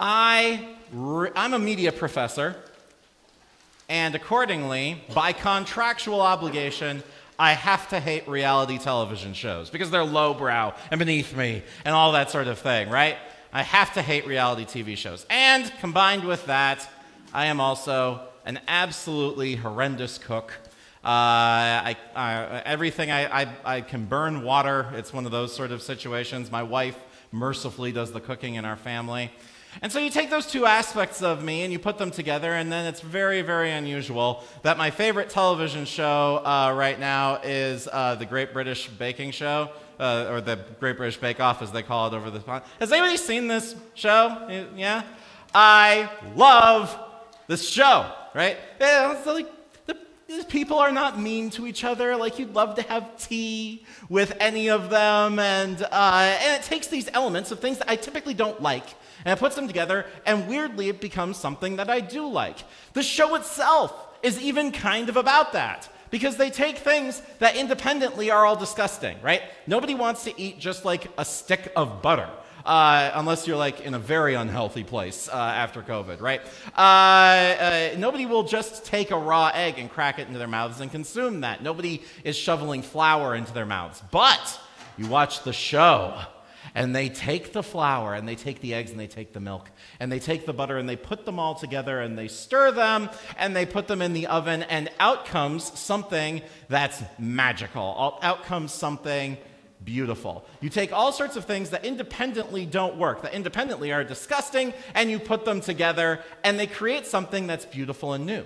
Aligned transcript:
I, 0.00 0.76
re- 0.92 1.30
I'm 1.34 1.54
a 1.54 1.58
media 1.58 1.90
professor, 1.90 2.56
and 3.88 4.14
accordingly, 4.14 5.02
by 5.14 5.32
contractual 5.32 6.20
obligation, 6.20 7.02
I 7.38 7.52
have 7.52 7.88
to 7.90 8.00
hate 8.00 8.28
reality 8.28 8.78
television 8.78 9.32
shows 9.32 9.70
because 9.70 9.90
they're 9.90 10.04
lowbrow 10.04 10.74
and 10.90 10.98
beneath 10.98 11.36
me 11.36 11.62
and 11.84 11.94
all 11.94 12.12
that 12.12 12.30
sort 12.30 12.48
of 12.48 12.58
thing, 12.58 12.90
right? 12.90 13.16
I 13.52 13.62
have 13.62 13.94
to 13.94 14.02
hate 14.02 14.26
reality 14.26 14.64
TV 14.64 14.96
shows. 14.96 15.24
And 15.30 15.72
combined 15.80 16.24
with 16.24 16.46
that, 16.46 16.88
I 17.32 17.46
am 17.46 17.60
also 17.60 18.20
an 18.44 18.60
absolutely 18.68 19.56
horrendous 19.56 20.18
cook. 20.18 20.52
Uh, 21.04 21.06
I, 21.06 21.96
I, 22.14 22.62
everything 22.64 23.10
I, 23.10 23.42
I, 23.42 23.48
I 23.64 23.80
can 23.80 24.04
burn 24.04 24.42
water. 24.42 24.92
It's 24.94 25.12
one 25.12 25.24
of 25.24 25.32
those 25.32 25.54
sort 25.54 25.70
of 25.70 25.80
situations. 25.80 26.50
My 26.50 26.62
wife 26.62 26.98
mercifully 27.32 27.92
does 27.92 28.12
the 28.12 28.20
cooking 28.20 28.56
in 28.56 28.64
our 28.64 28.76
family. 28.76 29.30
And 29.82 29.92
so 29.92 29.98
you 29.98 30.10
take 30.10 30.30
those 30.30 30.46
two 30.46 30.66
aspects 30.66 31.22
of 31.22 31.42
me 31.42 31.62
and 31.62 31.72
you 31.72 31.78
put 31.78 31.98
them 31.98 32.10
together, 32.10 32.52
and 32.52 32.70
then 32.72 32.86
it's 32.86 33.00
very, 33.00 33.42
very 33.42 33.70
unusual 33.70 34.44
that 34.62 34.76
my 34.76 34.90
favorite 34.90 35.30
television 35.30 35.84
show 35.84 36.42
uh, 36.44 36.74
right 36.76 36.98
now 36.98 37.40
is 37.42 37.88
uh, 37.92 38.14
the 38.16 38.26
Great 38.26 38.52
British 38.52 38.88
Baking 38.88 39.30
Show, 39.30 39.70
uh, 40.00 40.26
or 40.30 40.40
the 40.40 40.58
Great 40.80 40.96
British 40.96 41.16
Bake 41.16 41.40
Off, 41.40 41.62
as 41.62 41.70
they 41.70 41.82
call 41.82 42.08
it 42.08 42.14
over 42.14 42.30
the 42.30 42.40
pond. 42.40 42.64
Has 42.80 42.90
anybody 42.92 43.16
seen 43.16 43.46
this 43.46 43.74
show? 43.94 44.68
Yeah? 44.74 45.02
I 45.54 46.10
love 46.34 46.98
this 47.46 47.68
show, 47.68 48.10
right? 48.34 48.56
It's 48.80 49.26
like 49.26 49.48
these 50.28 50.44
people 50.44 50.78
are 50.78 50.92
not 50.92 51.18
mean 51.18 51.48
to 51.50 51.66
each 51.66 51.84
other. 51.84 52.14
Like 52.14 52.38
you'd 52.38 52.54
love 52.54 52.74
to 52.74 52.82
have 52.82 53.16
tea 53.16 53.86
with 54.10 54.36
any 54.40 54.68
of 54.68 54.90
them, 54.90 55.38
and 55.38 55.82
uh, 55.82 56.36
and 56.42 56.60
it 56.60 56.66
takes 56.66 56.88
these 56.88 57.08
elements 57.14 57.50
of 57.50 57.60
things 57.60 57.78
that 57.78 57.90
I 57.90 57.96
typically 57.96 58.34
don't 58.34 58.60
like, 58.60 58.84
and 59.24 59.36
it 59.36 59.40
puts 59.40 59.56
them 59.56 59.66
together, 59.66 60.06
and 60.26 60.48
weirdly 60.48 60.88
it 60.88 61.00
becomes 61.00 61.36
something 61.36 61.76
that 61.76 61.90
I 61.90 62.00
do 62.00 62.26
like. 62.26 62.58
The 62.92 63.02
show 63.02 63.34
itself 63.34 63.92
is 64.22 64.40
even 64.40 64.72
kind 64.72 65.08
of 65.08 65.16
about 65.16 65.52
that 65.52 65.88
because 66.10 66.36
they 66.36 66.50
take 66.50 66.78
things 66.78 67.22
that 67.38 67.56
independently 67.56 68.30
are 68.30 68.46
all 68.46 68.56
disgusting, 68.56 69.16
right? 69.22 69.42
Nobody 69.66 69.94
wants 69.94 70.24
to 70.24 70.40
eat 70.40 70.58
just 70.58 70.84
like 70.84 71.10
a 71.18 71.24
stick 71.24 71.72
of 71.76 72.02
butter 72.02 72.28
uh, 72.64 73.12
unless 73.14 73.46
you're 73.46 73.56
like 73.56 73.80
in 73.80 73.94
a 73.94 73.98
very 73.98 74.34
unhealthy 74.34 74.84
place 74.84 75.28
uh, 75.28 75.32
after 75.32 75.82
COVID, 75.82 76.20
right? 76.20 76.40
Uh, 76.76 76.80
uh, 76.80 77.88
nobody 77.98 78.26
will 78.26 78.44
just 78.44 78.84
take 78.84 79.10
a 79.10 79.18
raw 79.18 79.50
egg 79.54 79.78
and 79.78 79.90
crack 79.90 80.18
it 80.18 80.26
into 80.26 80.38
their 80.38 80.48
mouths 80.48 80.80
and 80.80 80.90
consume 80.90 81.40
that. 81.40 81.62
Nobody 81.62 82.02
is 82.24 82.36
shoveling 82.36 82.82
flour 82.82 83.34
into 83.34 83.52
their 83.52 83.66
mouths. 83.66 84.02
But 84.10 84.60
you 84.96 85.06
watch 85.06 85.44
the 85.44 85.52
show 85.52 86.20
and 86.74 86.94
they 86.94 87.08
take 87.08 87.52
the 87.52 87.62
flour 87.62 88.14
and 88.14 88.28
they 88.28 88.34
take 88.34 88.60
the 88.60 88.74
eggs 88.74 88.90
and 88.90 88.98
they 88.98 89.06
take 89.06 89.32
the 89.32 89.40
milk 89.40 89.70
and 90.00 90.10
they 90.10 90.18
take 90.18 90.46
the 90.46 90.52
butter 90.52 90.78
and 90.78 90.88
they 90.88 90.96
put 90.96 91.24
them 91.24 91.38
all 91.38 91.54
together 91.54 92.00
and 92.00 92.18
they 92.18 92.28
stir 92.28 92.70
them 92.72 93.10
and 93.36 93.54
they 93.54 93.66
put 93.66 93.88
them 93.88 94.02
in 94.02 94.12
the 94.12 94.26
oven 94.26 94.62
and 94.64 94.90
out 95.00 95.26
comes 95.26 95.78
something 95.78 96.42
that's 96.68 97.02
magical. 97.18 98.18
Out 98.22 98.44
comes 98.44 98.72
something 98.72 99.36
beautiful. 99.84 100.44
You 100.60 100.68
take 100.68 100.92
all 100.92 101.12
sorts 101.12 101.36
of 101.36 101.44
things 101.44 101.70
that 101.70 101.84
independently 101.84 102.66
don't 102.66 102.96
work, 102.96 103.22
that 103.22 103.32
independently 103.32 103.92
are 103.92 104.04
disgusting, 104.04 104.74
and 104.94 105.10
you 105.10 105.18
put 105.18 105.44
them 105.44 105.60
together, 105.60 106.20
and 106.44 106.58
they 106.58 106.66
create 106.66 107.06
something 107.06 107.46
that's 107.46 107.64
beautiful 107.64 108.12
and 108.12 108.26
new. 108.26 108.44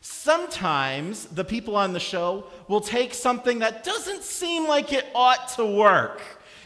Sometimes 0.00 1.24
the 1.26 1.44
people 1.44 1.76
on 1.76 1.94
the 1.94 2.00
show 2.00 2.44
will 2.68 2.82
take 2.82 3.14
something 3.14 3.60
that 3.60 3.84
doesn't 3.84 4.22
seem 4.22 4.68
like 4.68 4.92
it 4.92 5.06
ought 5.14 5.48
to 5.56 5.64
work 5.64 6.20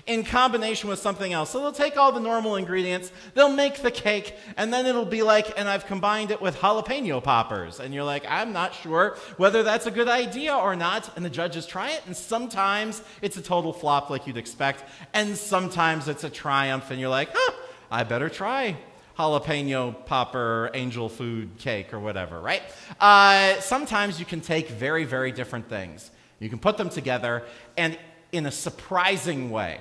in 0.08 0.24
combination 0.24 0.88
with 0.88 0.98
something 0.98 1.32
else. 1.32 1.50
So 1.50 1.60
they'll 1.60 1.70
take 1.70 1.96
all 1.96 2.10
the 2.10 2.18
normal 2.18 2.56
ingredients, 2.56 3.12
they'll 3.34 3.52
make 3.52 3.82
the 3.82 3.90
cake, 3.90 4.34
and 4.56 4.72
then 4.72 4.86
it'll 4.86 5.04
be 5.04 5.22
like, 5.22 5.56
and 5.58 5.68
I've 5.68 5.86
combined 5.86 6.30
it 6.30 6.40
with 6.40 6.56
jalapeno 6.56 7.22
poppers. 7.22 7.78
And 7.78 7.94
you're 7.94 8.04
like, 8.04 8.24
I'm 8.28 8.52
not 8.52 8.74
sure 8.74 9.16
whether 9.36 9.62
that's 9.62 9.86
a 9.86 9.90
good 9.90 10.08
idea 10.08 10.56
or 10.56 10.74
not. 10.74 11.14
And 11.14 11.24
the 11.24 11.30
judges 11.30 11.66
try 11.66 11.90
it, 11.90 12.02
and 12.06 12.16
sometimes 12.16 13.02
it's 13.20 13.36
a 13.36 13.42
total 13.42 13.72
flop 13.72 14.08
like 14.08 14.26
you'd 14.26 14.38
expect, 14.38 14.82
and 15.12 15.36
sometimes 15.36 16.08
it's 16.08 16.24
a 16.24 16.30
triumph, 16.30 16.90
and 16.90 16.98
you're 16.98 17.10
like, 17.10 17.28
huh, 17.32 17.52
I 17.90 18.02
better 18.02 18.30
try 18.30 18.76
jalapeno 19.18 20.06
popper 20.06 20.70
angel 20.74 21.08
food 21.08 21.50
cake 21.58 21.92
or 21.92 21.98
whatever, 21.98 22.40
right? 22.40 22.62
Uh, 23.00 23.60
sometimes 23.60 24.18
you 24.18 24.24
can 24.24 24.40
take 24.40 24.68
very, 24.68 25.04
very 25.04 25.32
different 25.32 25.68
things. 25.68 26.10
You 26.38 26.48
can 26.48 26.60
put 26.60 26.78
them 26.78 26.88
together, 26.88 27.42
and 27.76 27.98
in 28.32 28.46
a 28.46 28.50
surprising 28.52 29.50
way, 29.50 29.80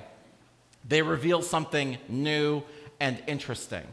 they 0.87 1.01
reveal 1.01 1.41
something 1.41 1.97
new 2.07 2.63
and 2.99 3.21
interesting. 3.27 3.83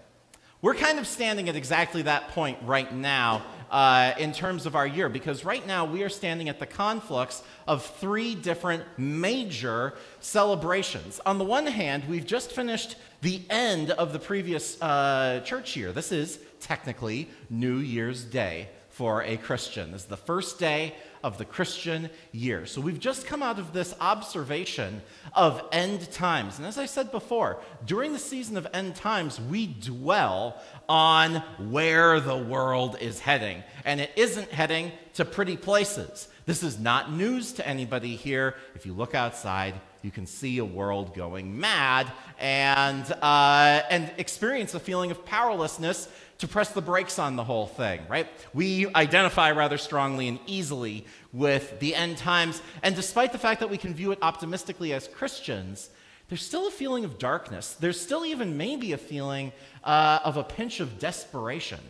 We're 0.62 0.74
kind 0.74 0.98
of 0.98 1.06
standing 1.06 1.50
at 1.50 1.56
exactly 1.56 2.02
that 2.02 2.28
point 2.28 2.56
right 2.62 2.90
now 2.90 3.42
uh, 3.70 4.12
in 4.18 4.32
terms 4.32 4.64
of 4.64 4.74
our 4.74 4.86
year, 4.86 5.10
because 5.10 5.44
right 5.44 5.66
now 5.66 5.84
we 5.84 6.02
are 6.04 6.08
standing 6.08 6.48
at 6.48 6.58
the 6.58 6.64
conflux 6.64 7.42
of 7.66 7.84
three 7.84 8.34
different 8.34 8.82
major 8.96 9.92
celebrations. 10.20 11.20
On 11.26 11.36
the 11.36 11.44
one 11.44 11.66
hand, 11.66 12.04
we've 12.08 12.24
just 12.24 12.52
finished 12.52 12.96
the 13.20 13.42
end 13.50 13.90
of 13.90 14.14
the 14.14 14.18
previous 14.18 14.80
uh, 14.80 15.42
church 15.44 15.76
year. 15.76 15.92
This 15.92 16.12
is 16.12 16.38
technically 16.60 17.28
New 17.50 17.76
Year's 17.76 18.24
Day 18.24 18.68
for 18.88 19.22
a 19.22 19.36
Christian. 19.36 19.92
This 19.92 20.02
is 20.02 20.08
the 20.08 20.16
first 20.16 20.58
day 20.58 20.94
of 21.24 21.38
the 21.38 21.44
Christian 21.44 22.10
year. 22.32 22.66
So 22.66 22.82
we've 22.82 23.00
just 23.00 23.26
come 23.26 23.42
out 23.42 23.58
of 23.58 23.72
this 23.72 23.94
observation 23.98 25.00
of 25.32 25.66
end 25.72 26.12
times. 26.12 26.58
And 26.58 26.66
as 26.66 26.76
I 26.76 26.84
said 26.84 27.10
before, 27.10 27.62
during 27.86 28.12
the 28.12 28.18
season 28.18 28.58
of 28.58 28.66
end 28.74 28.94
times, 28.94 29.40
we 29.40 29.66
dwell 29.66 30.62
on 30.86 31.36
where 31.70 32.20
the 32.20 32.36
world 32.36 32.98
is 33.00 33.20
heading. 33.20 33.64
And 33.86 34.02
it 34.02 34.10
isn't 34.16 34.50
heading 34.50 34.92
to 35.14 35.24
pretty 35.24 35.56
places. 35.56 36.28
This 36.44 36.62
is 36.62 36.78
not 36.78 37.10
news 37.10 37.52
to 37.54 37.66
anybody 37.66 38.16
here. 38.16 38.54
If 38.74 38.84
you 38.84 38.92
look 38.92 39.14
outside, 39.14 39.80
you 40.04 40.10
can 40.10 40.26
see 40.26 40.58
a 40.58 40.64
world 40.64 41.14
going 41.14 41.58
mad 41.58 42.12
and, 42.38 43.10
uh, 43.22 43.82
and 43.88 44.12
experience 44.18 44.74
a 44.74 44.80
feeling 44.80 45.10
of 45.10 45.24
powerlessness 45.24 46.08
to 46.38 46.46
press 46.46 46.70
the 46.72 46.82
brakes 46.82 47.18
on 47.18 47.36
the 47.36 47.44
whole 47.44 47.66
thing, 47.66 48.02
right? 48.08 48.28
We 48.52 48.92
identify 48.94 49.50
rather 49.52 49.78
strongly 49.78 50.28
and 50.28 50.38
easily 50.46 51.06
with 51.32 51.80
the 51.80 51.94
end 51.94 52.18
times, 52.18 52.60
and 52.82 52.94
despite 52.94 53.32
the 53.32 53.38
fact 53.38 53.60
that 53.60 53.70
we 53.70 53.78
can 53.78 53.94
view 53.94 54.12
it 54.12 54.18
optimistically 54.20 54.92
as 54.92 55.08
Christians, 55.08 55.88
there's 56.28 56.44
still 56.44 56.68
a 56.68 56.70
feeling 56.70 57.04
of 57.04 57.18
darkness. 57.18 57.74
There's 57.74 58.00
still 58.00 58.26
even 58.26 58.56
maybe 58.56 58.92
a 58.92 58.98
feeling 58.98 59.52
uh, 59.82 60.20
of 60.24 60.36
a 60.36 60.44
pinch 60.44 60.80
of 60.80 60.98
desperation. 60.98 61.80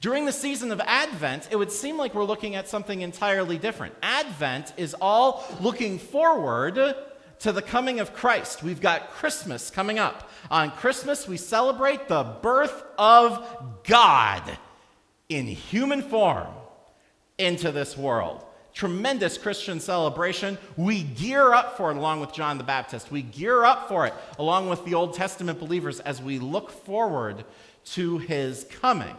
During 0.00 0.26
the 0.26 0.32
season 0.32 0.72
of 0.72 0.80
Advent, 0.80 1.48
it 1.50 1.56
would 1.56 1.72
seem 1.72 1.96
like 1.96 2.14
we're 2.14 2.24
looking 2.24 2.54
at 2.54 2.68
something 2.68 3.00
entirely 3.00 3.56
different. 3.56 3.94
Advent 4.02 4.74
is 4.76 4.94
all 5.00 5.44
looking 5.60 5.98
forward 5.98 6.94
to 7.38 7.52
the 7.52 7.62
coming 7.62 8.00
of 8.00 8.12
Christ. 8.12 8.62
We've 8.62 8.80
got 8.80 9.10
Christmas 9.10 9.70
coming 9.70 9.98
up. 9.98 10.30
On 10.50 10.70
Christmas, 10.70 11.26
we 11.26 11.36
celebrate 11.36 12.08
the 12.08 12.24
birth 12.42 12.84
of 12.98 13.82
God 13.84 14.42
in 15.28 15.46
human 15.46 16.02
form 16.02 16.48
into 17.38 17.72
this 17.72 17.96
world. 17.96 18.44
Tremendous 18.74 19.38
Christian 19.38 19.80
celebration. 19.80 20.58
We 20.76 21.02
gear 21.02 21.54
up 21.54 21.78
for 21.78 21.90
it 21.90 21.96
along 21.96 22.20
with 22.20 22.34
John 22.34 22.58
the 22.58 22.64
Baptist. 22.64 23.10
We 23.10 23.22
gear 23.22 23.64
up 23.64 23.88
for 23.88 24.06
it 24.06 24.12
along 24.38 24.68
with 24.68 24.84
the 24.84 24.92
Old 24.92 25.14
Testament 25.14 25.58
believers 25.58 26.00
as 26.00 26.20
we 26.20 26.38
look 26.38 26.70
forward 26.70 27.46
to 27.86 28.18
his 28.18 28.64
coming. 28.64 29.16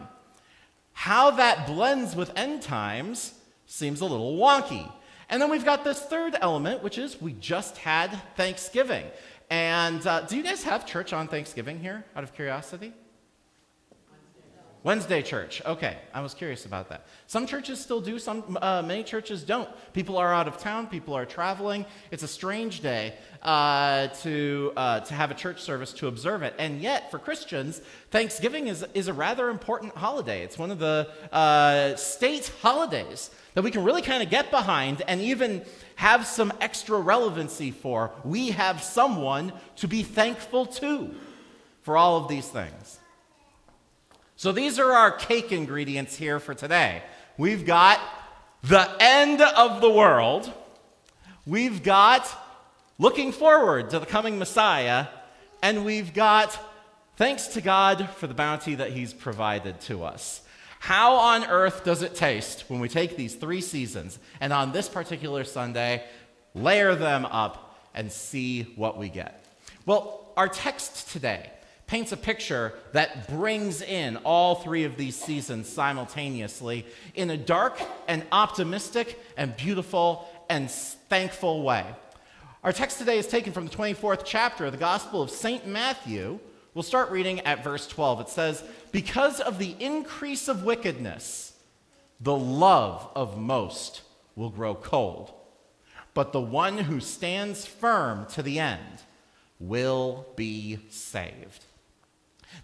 How 0.98 1.30
that 1.30 1.68
blends 1.68 2.16
with 2.16 2.32
end 2.36 2.60
times 2.60 3.32
seems 3.66 4.00
a 4.00 4.04
little 4.04 4.36
wonky. 4.36 4.90
And 5.28 5.40
then 5.40 5.48
we've 5.48 5.64
got 5.64 5.84
this 5.84 6.00
third 6.00 6.34
element, 6.40 6.82
which 6.82 6.98
is 6.98 7.22
we 7.22 7.34
just 7.34 7.76
had 7.78 8.20
Thanksgiving. 8.36 9.06
And 9.48 10.04
uh, 10.04 10.22
do 10.22 10.36
you 10.36 10.42
guys 10.42 10.64
have 10.64 10.86
church 10.86 11.12
on 11.12 11.28
Thanksgiving 11.28 11.78
here, 11.78 12.04
out 12.16 12.24
of 12.24 12.34
curiosity? 12.34 12.92
Wednesday 14.84 15.22
church. 15.22 15.60
Okay, 15.66 15.98
I 16.14 16.20
was 16.20 16.34
curious 16.34 16.64
about 16.64 16.88
that. 16.90 17.06
Some 17.26 17.46
churches 17.46 17.80
still 17.80 18.00
do, 18.00 18.18
some 18.18 18.56
uh, 18.62 18.80
many 18.82 19.02
churches 19.02 19.42
don't. 19.42 19.68
People 19.92 20.16
are 20.16 20.32
out 20.32 20.46
of 20.46 20.58
town, 20.58 20.86
people 20.86 21.14
are 21.14 21.26
traveling. 21.26 21.84
It's 22.12 22.22
a 22.22 22.28
strange 22.28 22.80
day 22.80 23.14
uh, 23.42 24.06
to, 24.22 24.72
uh, 24.76 25.00
to 25.00 25.14
have 25.14 25.32
a 25.32 25.34
church 25.34 25.60
service 25.62 25.92
to 25.94 26.06
observe 26.06 26.42
it. 26.42 26.54
And 26.58 26.80
yet, 26.80 27.10
for 27.10 27.18
Christians, 27.18 27.82
Thanksgiving 28.12 28.68
is, 28.68 28.86
is 28.94 29.08
a 29.08 29.12
rather 29.12 29.48
important 29.50 29.96
holiday. 29.96 30.42
It's 30.44 30.58
one 30.58 30.70
of 30.70 30.78
the 30.78 31.08
uh, 31.32 31.96
state 31.96 32.52
holidays 32.62 33.30
that 33.54 33.62
we 33.62 33.72
can 33.72 33.82
really 33.82 34.02
kind 34.02 34.22
of 34.22 34.30
get 34.30 34.52
behind 34.52 35.02
and 35.08 35.20
even 35.20 35.64
have 35.96 36.24
some 36.24 36.52
extra 36.60 36.96
relevancy 36.96 37.72
for. 37.72 38.12
We 38.24 38.50
have 38.50 38.80
someone 38.80 39.52
to 39.76 39.88
be 39.88 40.04
thankful 40.04 40.66
to 40.66 41.12
for 41.82 41.96
all 41.96 42.16
of 42.18 42.28
these 42.28 42.46
things. 42.46 43.00
So 44.38 44.52
these 44.52 44.78
are 44.78 44.90
our 44.90 45.10
cake 45.10 45.52
ingredients 45.52 46.16
here 46.16 46.40
for 46.40 46.54
today. 46.54 47.02
We've 47.36 47.66
got 47.66 48.00
the 48.62 48.88
end 48.98 49.42
of 49.42 49.82
the 49.82 49.90
world. 49.90 50.50
We've 51.44 51.82
got 51.82 52.26
looking 52.98 53.32
forward 53.32 53.90
to 53.90 53.98
the 53.98 54.06
coming 54.06 54.38
Messiah. 54.38 55.08
And 55.62 55.84
we've 55.84 56.14
got 56.14 56.58
Thanks 57.18 57.48
to 57.48 57.60
God 57.60 58.08
for 58.10 58.28
the 58.28 58.34
bounty 58.34 58.76
that 58.76 58.92
He's 58.92 59.12
provided 59.12 59.80
to 59.80 60.04
us. 60.04 60.40
How 60.78 61.16
on 61.16 61.44
earth 61.44 61.82
does 61.82 62.02
it 62.02 62.14
taste 62.14 62.66
when 62.68 62.78
we 62.78 62.88
take 62.88 63.16
these 63.16 63.34
three 63.34 63.60
seasons 63.60 64.20
and 64.40 64.52
on 64.52 64.70
this 64.70 64.88
particular 64.88 65.42
Sunday, 65.42 66.04
layer 66.54 66.94
them 66.94 67.24
up 67.24 67.76
and 67.92 68.12
see 68.12 68.72
what 68.76 68.98
we 68.98 69.08
get? 69.08 69.44
Well, 69.84 70.30
our 70.36 70.46
text 70.46 71.10
today 71.10 71.50
paints 71.88 72.12
a 72.12 72.16
picture 72.16 72.74
that 72.92 73.28
brings 73.28 73.82
in 73.82 74.18
all 74.18 74.54
three 74.54 74.84
of 74.84 74.96
these 74.96 75.16
seasons 75.16 75.66
simultaneously 75.66 76.86
in 77.14 77.30
a 77.30 77.36
dark 77.36 77.80
and 78.06 78.22
optimistic 78.30 79.18
and 79.36 79.56
beautiful 79.56 80.28
and 80.50 80.70
thankful 80.70 81.62
way. 81.62 81.84
Our 82.62 82.72
text 82.72 82.98
today 82.98 83.18
is 83.18 83.26
taken 83.26 83.54
from 83.54 83.66
the 83.66 83.74
24th 83.74 84.22
chapter 84.24 84.66
of 84.66 84.72
the 84.72 84.78
Gospel 84.78 85.22
of 85.22 85.30
St. 85.30 85.66
Matthew. 85.66 86.38
We'll 86.74 86.82
start 86.82 87.10
reading 87.10 87.40
at 87.40 87.64
verse 87.64 87.86
12. 87.86 88.20
It 88.20 88.28
says, 88.28 88.62
Because 88.92 89.40
of 89.40 89.58
the 89.58 89.74
increase 89.80 90.46
of 90.46 90.64
wickedness, 90.64 91.54
the 92.20 92.36
love 92.36 93.08
of 93.14 93.38
most 93.38 94.02
will 94.36 94.50
grow 94.50 94.74
cold, 94.74 95.32
but 96.12 96.32
the 96.32 96.40
one 96.40 96.76
who 96.76 97.00
stands 97.00 97.64
firm 97.64 98.26
to 98.26 98.42
the 98.42 98.58
end 98.58 99.02
will 99.58 100.26
be 100.36 100.80
saved. 100.90 101.64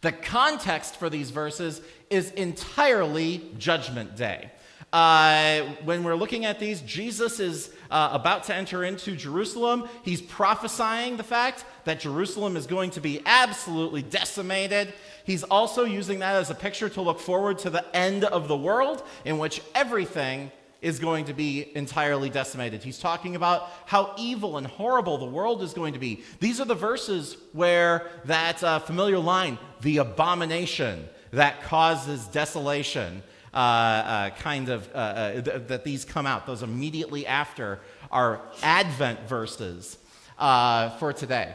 The 0.00 0.12
context 0.12 0.96
for 0.96 1.08
these 1.08 1.30
verses 1.30 1.80
is 2.10 2.30
entirely 2.32 3.50
Judgment 3.58 4.16
Day. 4.16 4.50
Uh, 4.92 5.62
when 5.82 6.04
we're 6.04 6.14
looking 6.14 6.44
at 6.44 6.60
these, 6.60 6.80
Jesus 6.82 7.40
is 7.40 7.70
uh, 7.90 8.10
about 8.12 8.44
to 8.44 8.54
enter 8.54 8.84
into 8.84 9.16
Jerusalem. 9.16 9.88
He's 10.04 10.22
prophesying 10.22 11.16
the 11.16 11.24
fact 11.24 11.64
that 11.84 11.98
Jerusalem 11.98 12.56
is 12.56 12.68
going 12.68 12.90
to 12.90 13.00
be 13.00 13.20
absolutely 13.26 14.02
decimated. 14.02 14.94
He's 15.24 15.42
also 15.42 15.84
using 15.84 16.20
that 16.20 16.36
as 16.36 16.50
a 16.50 16.54
picture 16.54 16.88
to 16.90 17.00
look 17.00 17.18
forward 17.18 17.58
to 17.60 17.70
the 17.70 17.84
end 17.96 18.22
of 18.22 18.46
the 18.46 18.56
world, 18.56 19.02
in 19.24 19.38
which 19.38 19.60
everything 19.74 20.52
is 20.84 20.98
going 20.98 21.24
to 21.24 21.32
be 21.32 21.74
entirely 21.74 22.28
decimated. 22.28 22.82
He's 22.82 22.98
talking 22.98 23.36
about 23.36 23.70
how 23.86 24.14
evil 24.18 24.58
and 24.58 24.66
horrible 24.66 25.16
the 25.16 25.24
world 25.24 25.62
is 25.62 25.72
going 25.72 25.94
to 25.94 25.98
be. 25.98 26.22
These 26.40 26.60
are 26.60 26.66
the 26.66 26.74
verses 26.74 27.38
where 27.52 28.10
that 28.26 28.62
uh, 28.62 28.78
familiar 28.80 29.18
line, 29.18 29.58
the 29.80 29.96
abomination 29.96 31.08
that 31.30 31.62
causes 31.62 32.26
desolation, 32.26 33.22
uh, 33.54 33.56
uh, 33.56 34.30
kind 34.30 34.68
of, 34.68 34.86
uh, 34.94 34.98
uh, 34.98 35.40
th- 35.40 35.68
that 35.68 35.84
these 35.84 36.04
come 36.04 36.26
out. 36.26 36.46
Those 36.46 36.62
immediately 36.62 37.26
after 37.26 37.80
are 38.10 38.42
Advent 38.62 39.26
verses 39.26 39.96
uh, 40.38 40.90
for 40.98 41.14
today. 41.14 41.54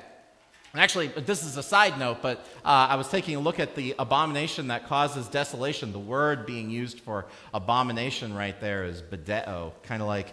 Actually, 0.75 1.07
this 1.07 1.44
is 1.44 1.57
a 1.57 1.63
side 1.63 1.98
note, 1.98 2.21
but 2.21 2.45
uh, 2.63 2.88
I 2.89 2.95
was 2.95 3.10
taking 3.10 3.36
a 3.36 3.39
look 3.39 3.60
at 3.60 3.75
the 3.75 3.95
abomination 3.98 4.68
that 4.68 4.88
causes 4.88 5.27
desolation. 5.27 5.92
The 5.92 6.00
word 6.00 6.45
being 6.45 6.69
used 6.69 7.00
for 7.00 7.25
abomination 7.56 8.36
right 8.36 8.60
there 8.62 8.83
is 8.83 9.01
bideo, 9.01 9.74
kind 9.81 10.01
of 10.04 10.07
like 10.07 10.31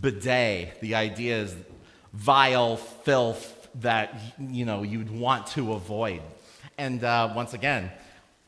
bidet. 0.00 0.80
The 0.80 0.96
idea 0.96 1.38
is 1.38 1.54
vile 2.12 2.76
filth 2.76 3.68
that 3.76 4.18
you 4.40 4.64
know 4.64 4.82
you'd 4.82 5.10
want 5.10 5.46
to 5.48 5.74
avoid. 5.74 6.22
And 6.78 7.04
uh, 7.04 7.32
once 7.36 7.54
again, 7.54 7.92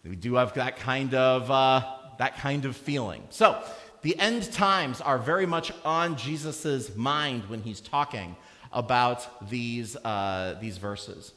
we 0.04 0.16
do 0.16 0.34
have 0.34 0.54
that 0.54 0.76
kind 0.76 1.14
of 1.14 1.48
uh, 1.52 1.86
that 2.18 2.36
kind 2.38 2.64
of 2.64 2.76
feeling. 2.76 3.22
So 3.30 3.62
the 4.02 4.18
end 4.18 4.52
times 4.52 5.00
are 5.00 5.18
very 5.18 5.46
much 5.46 5.70
on 5.84 6.16
Jesus' 6.16 6.96
mind 6.96 7.48
when 7.48 7.62
he's 7.62 7.80
talking 7.80 8.34
about 8.72 9.48
these, 9.48 9.96
uh, 9.96 10.56
these 10.60 10.78
verses. 10.78 11.32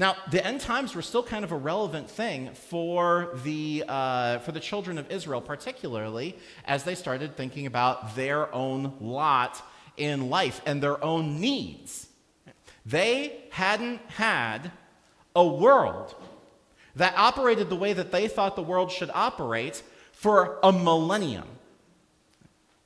Now, 0.00 0.16
the 0.30 0.44
end 0.46 0.60
times 0.60 0.94
were 0.94 1.02
still 1.02 1.24
kind 1.24 1.44
of 1.44 1.50
a 1.50 1.56
relevant 1.56 2.08
thing 2.08 2.54
for 2.54 3.36
the, 3.42 3.84
uh, 3.88 4.38
for 4.38 4.52
the 4.52 4.60
children 4.60 4.96
of 4.96 5.10
Israel, 5.10 5.40
particularly 5.40 6.38
as 6.64 6.84
they 6.84 6.94
started 6.94 7.36
thinking 7.36 7.66
about 7.66 8.14
their 8.14 8.54
own 8.54 8.94
lot 9.00 9.60
in 9.96 10.30
life 10.30 10.60
and 10.66 10.80
their 10.80 11.02
own 11.02 11.40
needs. 11.40 12.06
They 12.86 13.44
hadn't 13.50 14.00
had 14.08 14.70
a 15.34 15.46
world 15.46 16.14
that 16.94 17.14
operated 17.16 17.68
the 17.68 17.76
way 17.76 17.92
that 17.92 18.12
they 18.12 18.28
thought 18.28 18.54
the 18.54 18.62
world 18.62 18.92
should 18.92 19.10
operate 19.12 19.82
for 20.12 20.58
a 20.62 20.72
millennium. 20.72 21.46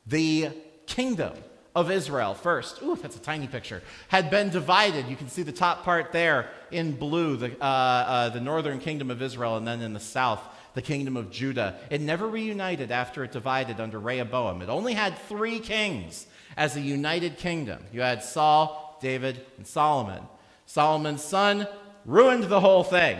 The 0.06 0.50
kingdom 0.86 1.34
of 1.74 1.90
Israel 1.90 2.34
first, 2.34 2.82
ooh, 2.82 2.96
that's 2.96 3.16
a 3.16 3.20
tiny 3.20 3.46
picture, 3.46 3.82
had 4.08 4.30
been 4.30 4.50
divided. 4.50 5.08
You 5.08 5.16
can 5.16 5.28
see 5.28 5.42
the 5.42 5.52
top 5.52 5.84
part 5.84 6.12
there 6.12 6.50
in 6.70 6.92
blue, 6.92 7.36
the, 7.36 7.52
uh, 7.60 7.64
uh, 7.64 8.28
the 8.28 8.40
northern 8.40 8.78
kingdom 8.78 9.10
of 9.10 9.22
Israel, 9.22 9.56
and 9.56 9.66
then 9.66 9.80
in 9.80 9.92
the 9.92 10.00
south, 10.00 10.40
the 10.74 10.82
kingdom 10.82 11.16
of 11.16 11.30
Judah. 11.30 11.76
It 11.90 12.00
never 12.00 12.26
reunited 12.26 12.90
after 12.90 13.24
it 13.24 13.32
divided 13.32 13.80
under 13.80 13.98
Rehoboam. 13.98 14.62
It 14.62 14.68
only 14.68 14.94
had 14.94 15.18
three 15.18 15.60
kings 15.60 16.26
as 16.56 16.76
a 16.76 16.80
united 16.80 17.38
kingdom. 17.38 17.82
You 17.92 18.02
had 18.02 18.22
Saul, 18.22 18.98
David, 19.00 19.44
and 19.56 19.66
Solomon. 19.66 20.22
Solomon's 20.66 21.22
son 21.22 21.66
ruined 22.04 22.44
the 22.44 22.60
whole 22.60 22.84
thing. 22.84 23.18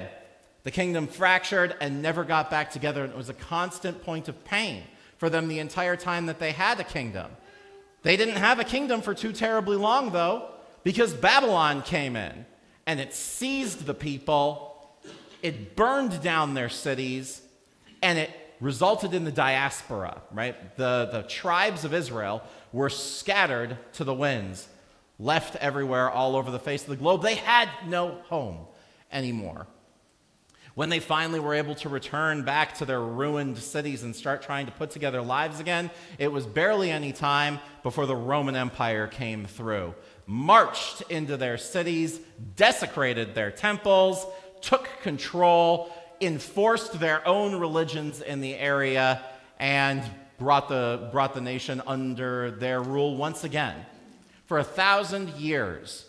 The 0.65 0.71
kingdom 0.71 1.07
fractured 1.07 1.75
and 1.81 2.03
never 2.03 2.25
got 2.25 2.51
back 2.51 2.71
together, 2.71 3.03
and 3.03 3.13
it 3.13 3.17
was 3.17 3.29
a 3.29 3.35
constant 3.35 4.03
point 4.03 4.29
of 4.29 4.45
pain 4.45 4.85
for 5.19 5.29
them 5.29 5.49
the 5.49 5.59
entire 5.59 5.97
time 5.97 6.27
that 6.27 6.39
they 6.39 6.53
had 6.53 6.79
a 6.81 6.85
kingdom. 6.85 7.31
They 8.03 8.17
didn't 8.17 8.37
have 8.37 8.59
a 8.59 8.65
kingdom 8.65 9.01
for 9.01 9.15
too 9.15 9.33
terribly 9.33 9.77
long, 9.77 10.11
though, 10.11 10.49
because 10.83 11.15
Babylon 11.15 11.83
came 11.83 12.17
in 12.17 12.45
and 12.87 12.99
it 13.01 13.15
seized 13.15 13.87
the 13.87 13.95
people, 13.95 14.91
it 15.43 15.77
burned 15.77 16.21
down 16.23 16.55
their 16.55 16.69
cities, 16.69 17.41
and 18.03 18.19
it 18.19 18.31
resulted 18.61 19.15
in 19.15 19.25
the 19.25 19.33
diaspora, 19.33 20.23
right? 20.33 20.77
The, 20.77 21.09
the 21.13 21.23
tribes 21.23 21.85
of 21.85 21.95
Israel 21.95 22.43
were 22.73 22.89
scattered 22.89 23.77
to 23.95 24.05
the 24.05 24.15
winds, 24.15 24.69
left 25.19 25.57
everywhere 25.57 26.11
all 26.11 26.37
over 26.37 26.51
the 26.51 26.59
face 26.59 26.83
of 26.83 26.89
the 26.89 26.97
globe. 26.97 27.23
They 27.23 27.37
had 27.37 27.69
no 27.87 28.19
home 28.29 28.67
anymore. 29.13 29.67
When 30.75 30.89
they 30.89 31.01
finally 31.01 31.39
were 31.39 31.55
able 31.55 31.75
to 31.77 31.91
return 31.91 32.45
back 32.45 32.79
to 32.79 32.87
their 32.87 33.01
ruined 33.01 33.59
cities 33.59 34.05
and 34.05 34.17
start 34.17 34.41
trying 34.41 34.67
to 34.67 34.73
put 34.73 34.91
together 34.91 35.21
lives 35.21 35.61
again, 35.61 35.91
it 36.19 36.33
was 36.33 36.47
barely 36.47 36.91
any 36.91 37.13
time 37.13 37.59
before 37.83 38.07
the 38.07 38.17
Roman 38.17 38.57
Empire 38.57 39.07
came 39.07 39.45
through, 39.45 39.95
marched 40.27 41.03
into 41.11 41.37
their 41.37 41.59
cities, 41.59 42.21
desecrated 42.57 43.35
their 43.35 43.51
temples, 43.51 44.25
took 44.63 44.89
control, 45.03 45.93
enforced 46.23 46.99
their 46.99 47.27
own 47.29 47.57
religions 47.57 48.23
in 48.23 48.41
the 48.41 48.55
area, 48.55 49.23
and 49.59 50.03
brought 50.39 50.71
the, 50.71 51.11
brought 51.13 51.35
the 51.35 51.41
nation 51.41 51.83
under 51.87 52.51
their 52.51 52.81
rule 52.81 53.17
once 53.17 53.45
again. 53.45 53.77
For 54.47 54.59
a 54.59 54.65
thousand 54.65 55.31
years, 55.31 56.07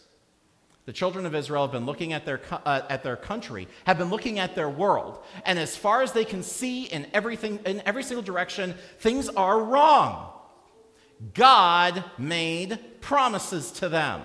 the 0.86 0.94
children 0.94 1.26
of 1.26 1.34
Israel 1.34 1.64
have 1.64 1.72
been 1.72 1.86
looking 1.86 2.14
at 2.14 2.26
their, 2.26 2.42
uh, 2.66 2.82
at 2.90 3.04
their 3.04 3.16
country, 3.16 3.68
have 3.86 3.98
been 3.98 4.10
looking 4.10 4.40
at 4.40 4.56
their 4.56 4.70
world, 4.70 5.24
and 5.46 5.58
as 5.58 5.78
far 5.78 6.02
as 6.02 6.12
they 6.12 6.26
can 6.26 6.44
see 6.44 6.86
in 6.86 7.08
everything, 7.14 7.60
in 7.66 7.82
every 7.86 8.04
single 8.04 8.24
direction, 8.24 8.76
things 9.00 9.30
are 9.30 9.62
wrong. 9.62 10.30
God 11.34 12.04
made 12.18 12.80
promises 13.00 13.72
to 13.74 13.88
them. 13.90 14.22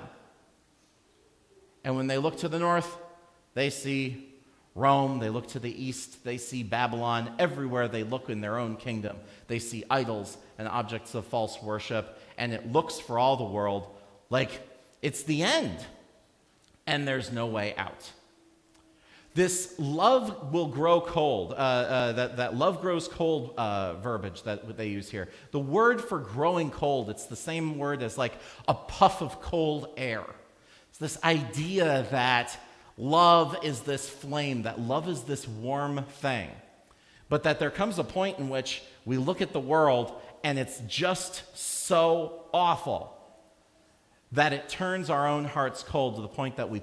And 1.84 1.94
when 1.94 2.08
they 2.08 2.18
look 2.18 2.38
to 2.38 2.48
the 2.48 2.58
north, 2.58 2.96
they 3.54 3.70
see 3.70 4.28
Rome. 4.74 5.18
They 5.18 5.28
look 5.28 5.48
to 5.48 5.58
the 5.58 5.84
east, 5.84 6.24
they 6.24 6.38
see 6.38 6.62
Babylon. 6.62 7.34
Everywhere 7.38 7.88
they 7.88 8.04
look 8.04 8.30
in 8.30 8.40
their 8.40 8.58
own 8.58 8.76
kingdom, 8.76 9.16
they 9.48 9.58
see 9.58 9.84
idols 9.90 10.36
and 10.56 10.68
objects 10.68 11.14
of 11.14 11.26
false 11.26 11.60
worship. 11.62 12.20
And 12.36 12.52
it 12.52 12.70
looks 12.72 12.98
for 12.98 13.18
all 13.18 13.36
the 13.36 13.44
world 13.44 13.88
like 14.30 14.50
it's 15.02 15.22
the 15.24 15.42
end 15.42 15.78
and 16.88 17.06
there's 17.06 17.30
no 17.30 17.46
way 17.46 17.76
out. 17.76 18.10
This 19.34 19.74
love 19.78 20.52
will 20.52 20.66
grow 20.66 21.00
cold, 21.00 21.52
uh, 21.52 21.56
uh, 21.56 22.12
that, 22.12 22.38
that 22.38 22.56
love 22.56 22.80
grows 22.80 23.06
cold 23.06 23.54
uh, 23.56 23.94
verbiage 23.94 24.42
that 24.42 24.76
they 24.76 24.88
use 24.88 25.08
here. 25.10 25.28
The 25.52 25.60
word 25.60 26.00
for 26.00 26.18
growing 26.18 26.70
cold, 26.70 27.10
it's 27.10 27.26
the 27.26 27.36
same 27.36 27.78
word 27.78 28.02
as 28.02 28.18
like 28.18 28.32
a 28.66 28.74
puff 28.74 29.22
of 29.22 29.40
cold 29.40 29.92
air. 29.96 30.24
It's 30.88 30.98
this 30.98 31.22
idea 31.22 32.06
that 32.10 32.58
love 32.96 33.58
is 33.62 33.82
this 33.82 34.08
flame, 34.08 34.62
that 34.62 34.80
love 34.80 35.08
is 35.08 35.22
this 35.22 35.46
warm 35.46 36.04
thing. 36.04 36.50
But 37.28 37.42
that 37.42 37.58
there 37.58 37.70
comes 37.70 37.98
a 37.98 38.04
point 38.04 38.38
in 38.38 38.48
which 38.48 38.82
we 39.04 39.18
look 39.18 39.42
at 39.42 39.52
the 39.52 39.60
world 39.60 40.20
and 40.42 40.58
it's 40.58 40.80
just 40.88 41.44
so 41.54 42.46
awful 42.54 43.17
that 44.32 44.52
it 44.52 44.68
turns 44.68 45.10
our 45.10 45.26
own 45.26 45.44
hearts 45.44 45.82
cold 45.82 46.16
to 46.16 46.22
the 46.22 46.28
point 46.28 46.56
that 46.56 46.70
we 46.70 46.82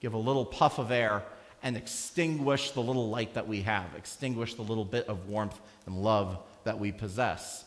give 0.00 0.14
a 0.14 0.18
little 0.18 0.44
puff 0.44 0.78
of 0.78 0.90
air 0.90 1.22
and 1.62 1.76
extinguish 1.76 2.72
the 2.72 2.82
little 2.82 3.08
light 3.08 3.34
that 3.34 3.48
we 3.48 3.62
have, 3.62 3.86
extinguish 3.96 4.54
the 4.54 4.62
little 4.62 4.84
bit 4.84 5.08
of 5.08 5.28
warmth 5.28 5.58
and 5.86 5.96
love 5.96 6.38
that 6.64 6.78
we 6.78 6.92
possess. 6.92 7.64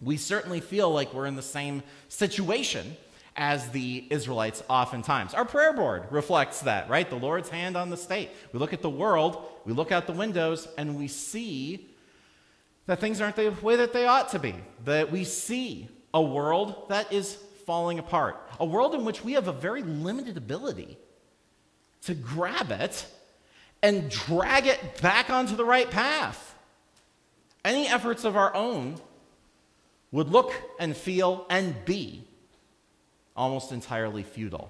We 0.00 0.16
certainly 0.16 0.60
feel 0.60 0.90
like 0.90 1.12
we're 1.12 1.26
in 1.26 1.36
the 1.36 1.42
same 1.42 1.82
situation 2.08 2.96
as 3.36 3.68
the 3.70 4.04
Israelites 4.10 4.62
oftentimes. 4.68 5.34
Our 5.34 5.44
prayer 5.44 5.72
board 5.72 6.04
reflects 6.10 6.62
that, 6.62 6.88
right? 6.88 7.08
The 7.08 7.16
Lord's 7.16 7.48
hand 7.48 7.76
on 7.76 7.90
the 7.90 7.96
state. 7.96 8.30
We 8.52 8.58
look 8.58 8.72
at 8.72 8.82
the 8.82 8.90
world, 8.90 9.44
we 9.64 9.72
look 9.72 9.92
out 9.92 10.06
the 10.06 10.12
windows, 10.12 10.68
and 10.76 10.96
we 10.96 11.08
see 11.08 11.88
that 12.86 13.00
things 13.00 13.20
aren't 13.20 13.36
the 13.36 13.50
way 13.62 13.76
that 13.76 13.92
they 13.92 14.06
ought 14.06 14.30
to 14.30 14.38
be. 14.38 14.54
That 14.84 15.12
we 15.12 15.24
see 15.24 15.88
a 16.12 16.20
world 16.20 16.88
that 16.88 17.12
is 17.12 17.38
falling 17.70 18.00
apart, 18.00 18.36
a 18.58 18.64
world 18.64 18.96
in 18.96 19.04
which 19.04 19.22
we 19.22 19.34
have 19.34 19.46
a 19.46 19.52
very 19.52 19.84
limited 19.84 20.36
ability 20.36 20.98
to 22.02 22.14
grab 22.14 22.72
it 22.72 23.06
and 23.80 24.10
drag 24.10 24.66
it 24.66 25.00
back 25.00 25.30
onto 25.30 25.54
the 25.54 25.64
right 25.64 25.88
path. 25.88 26.56
Any 27.64 27.86
efforts 27.86 28.24
of 28.24 28.36
our 28.36 28.52
own 28.56 28.96
would 30.10 30.30
look 30.30 30.52
and 30.80 30.96
feel 30.96 31.46
and 31.48 31.76
be 31.84 32.24
almost 33.36 33.70
entirely 33.70 34.24
futile. 34.24 34.68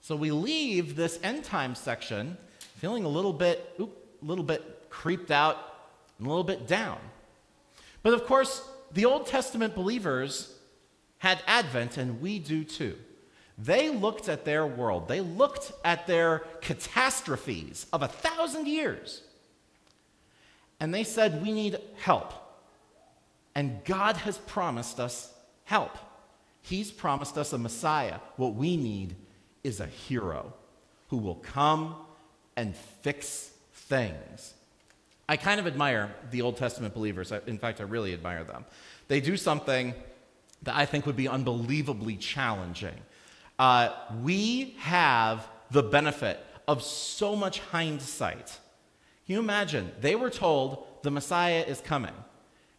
So 0.00 0.16
we 0.16 0.32
leave 0.32 0.96
this 0.96 1.20
end 1.22 1.44
time 1.44 1.76
section 1.76 2.36
feeling 2.78 3.04
a 3.04 3.08
little 3.08 3.32
bit, 3.32 3.76
oop, 3.80 3.96
a 4.20 4.24
little 4.24 4.42
bit 4.42 4.90
creeped 4.90 5.30
out 5.30 5.56
and 6.18 6.26
a 6.26 6.30
little 6.30 6.42
bit 6.42 6.66
down. 6.66 6.98
But 8.02 8.12
of 8.12 8.26
course, 8.26 8.68
the 8.90 9.04
Old 9.04 9.28
Testament 9.28 9.76
believers 9.76 10.57
had 11.18 11.42
Advent, 11.46 11.96
and 11.96 12.20
we 12.20 12.38
do 12.38 12.64
too. 12.64 12.96
They 13.56 13.90
looked 13.90 14.28
at 14.28 14.44
their 14.44 14.66
world, 14.66 15.08
they 15.08 15.20
looked 15.20 15.72
at 15.84 16.06
their 16.06 16.40
catastrophes 16.60 17.86
of 17.92 18.02
a 18.02 18.08
thousand 18.08 18.68
years, 18.68 19.22
and 20.80 20.94
they 20.94 21.04
said, 21.04 21.42
We 21.42 21.52
need 21.52 21.78
help. 21.96 22.32
And 23.54 23.84
God 23.84 24.16
has 24.18 24.38
promised 24.38 25.00
us 25.00 25.32
help. 25.64 25.98
He's 26.62 26.92
promised 26.92 27.36
us 27.36 27.52
a 27.52 27.58
Messiah. 27.58 28.20
What 28.36 28.54
we 28.54 28.76
need 28.76 29.16
is 29.64 29.80
a 29.80 29.86
hero 29.86 30.52
who 31.08 31.16
will 31.16 31.36
come 31.36 31.96
and 32.56 32.76
fix 32.76 33.50
things. 33.72 34.54
I 35.28 35.36
kind 35.36 35.58
of 35.58 35.66
admire 35.66 36.14
the 36.30 36.42
Old 36.42 36.56
Testament 36.56 36.94
believers. 36.94 37.32
In 37.46 37.58
fact, 37.58 37.80
I 37.80 37.84
really 37.84 38.14
admire 38.14 38.44
them. 38.44 38.64
They 39.08 39.20
do 39.20 39.36
something 39.36 39.94
that 40.62 40.76
I 40.76 40.86
think 40.86 41.06
would 41.06 41.16
be 41.16 41.28
unbelievably 41.28 42.16
challenging. 42.16 42.94
Uh, 43.58 43.90
we 44.22 44.76
have 44.78 45.46
the 45.70 45.82
benefit 45.82 46.44
of 46.66 46.82
so 46.82 47.34
much 47.34 47.60
hindsight. 47.60 48.58
Can 49.26 49.34
you 49.34 49.40
imagine? 49.40 49.90
They 50.00 50.14
were 50.14 50.30
told 50.30 50.86
the 51.02 51.10
Messiah 51.10 51.64
is 51.66 51.80
coming, 51.80 52.14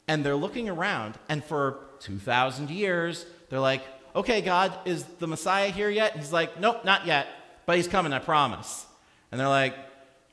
and 0.07 0.25
they're 0.25 0.35
looking 0.35 0.69
around, 0.69 1.17
and 1.27 1.43
for 1.43 1.79
2,000 1.99 2.69
years, 2.69 3.25
they're 3.49 3.59
like, 3.59 3.83
okay, 4.15 4.41
God, 4.41 4.73
is 4.85 5.03
the 5.03 5.27
Messiah 5.27 5.69
here 5.69 5.89
yet? 5.89 6.13
And 6.13 6.21
he's 6.21 6.33
like, 6.33 6.59
nope, 6.59 6.85
not 6.85 7.05
yet, 7.05 7.27
but 7.65 7.75
he's 7.75 7.87
coming, 7.87 8.13
I 8.13 8.19
promise. 8.19 8.85
And 9.31 9.39
they're 9.39 9.47
like, 9.47 9.75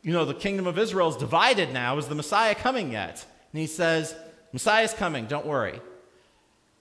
you 0.02 0.12
know, 0.12 0.24
the 0.24 0.34
kingdom 0.34 0.66
of 0.66 0.78
Israel 0.78 1.08
is 1.08 1.16
divided 1.16 1.72
now. 1.72 1.98
Is 1.98 2.06
the 2.06 2.14
Messiah 2.14 2.54
coming 2.54 2.92
yet? 2.92 3.26
And 3.52 3.60
he 3.60 3.66
says, 3.66 4.14
Messiah's 4.52 4.94
coming, 4.94 5.26
don't 5.26 5.46
worry. 5.46 5.80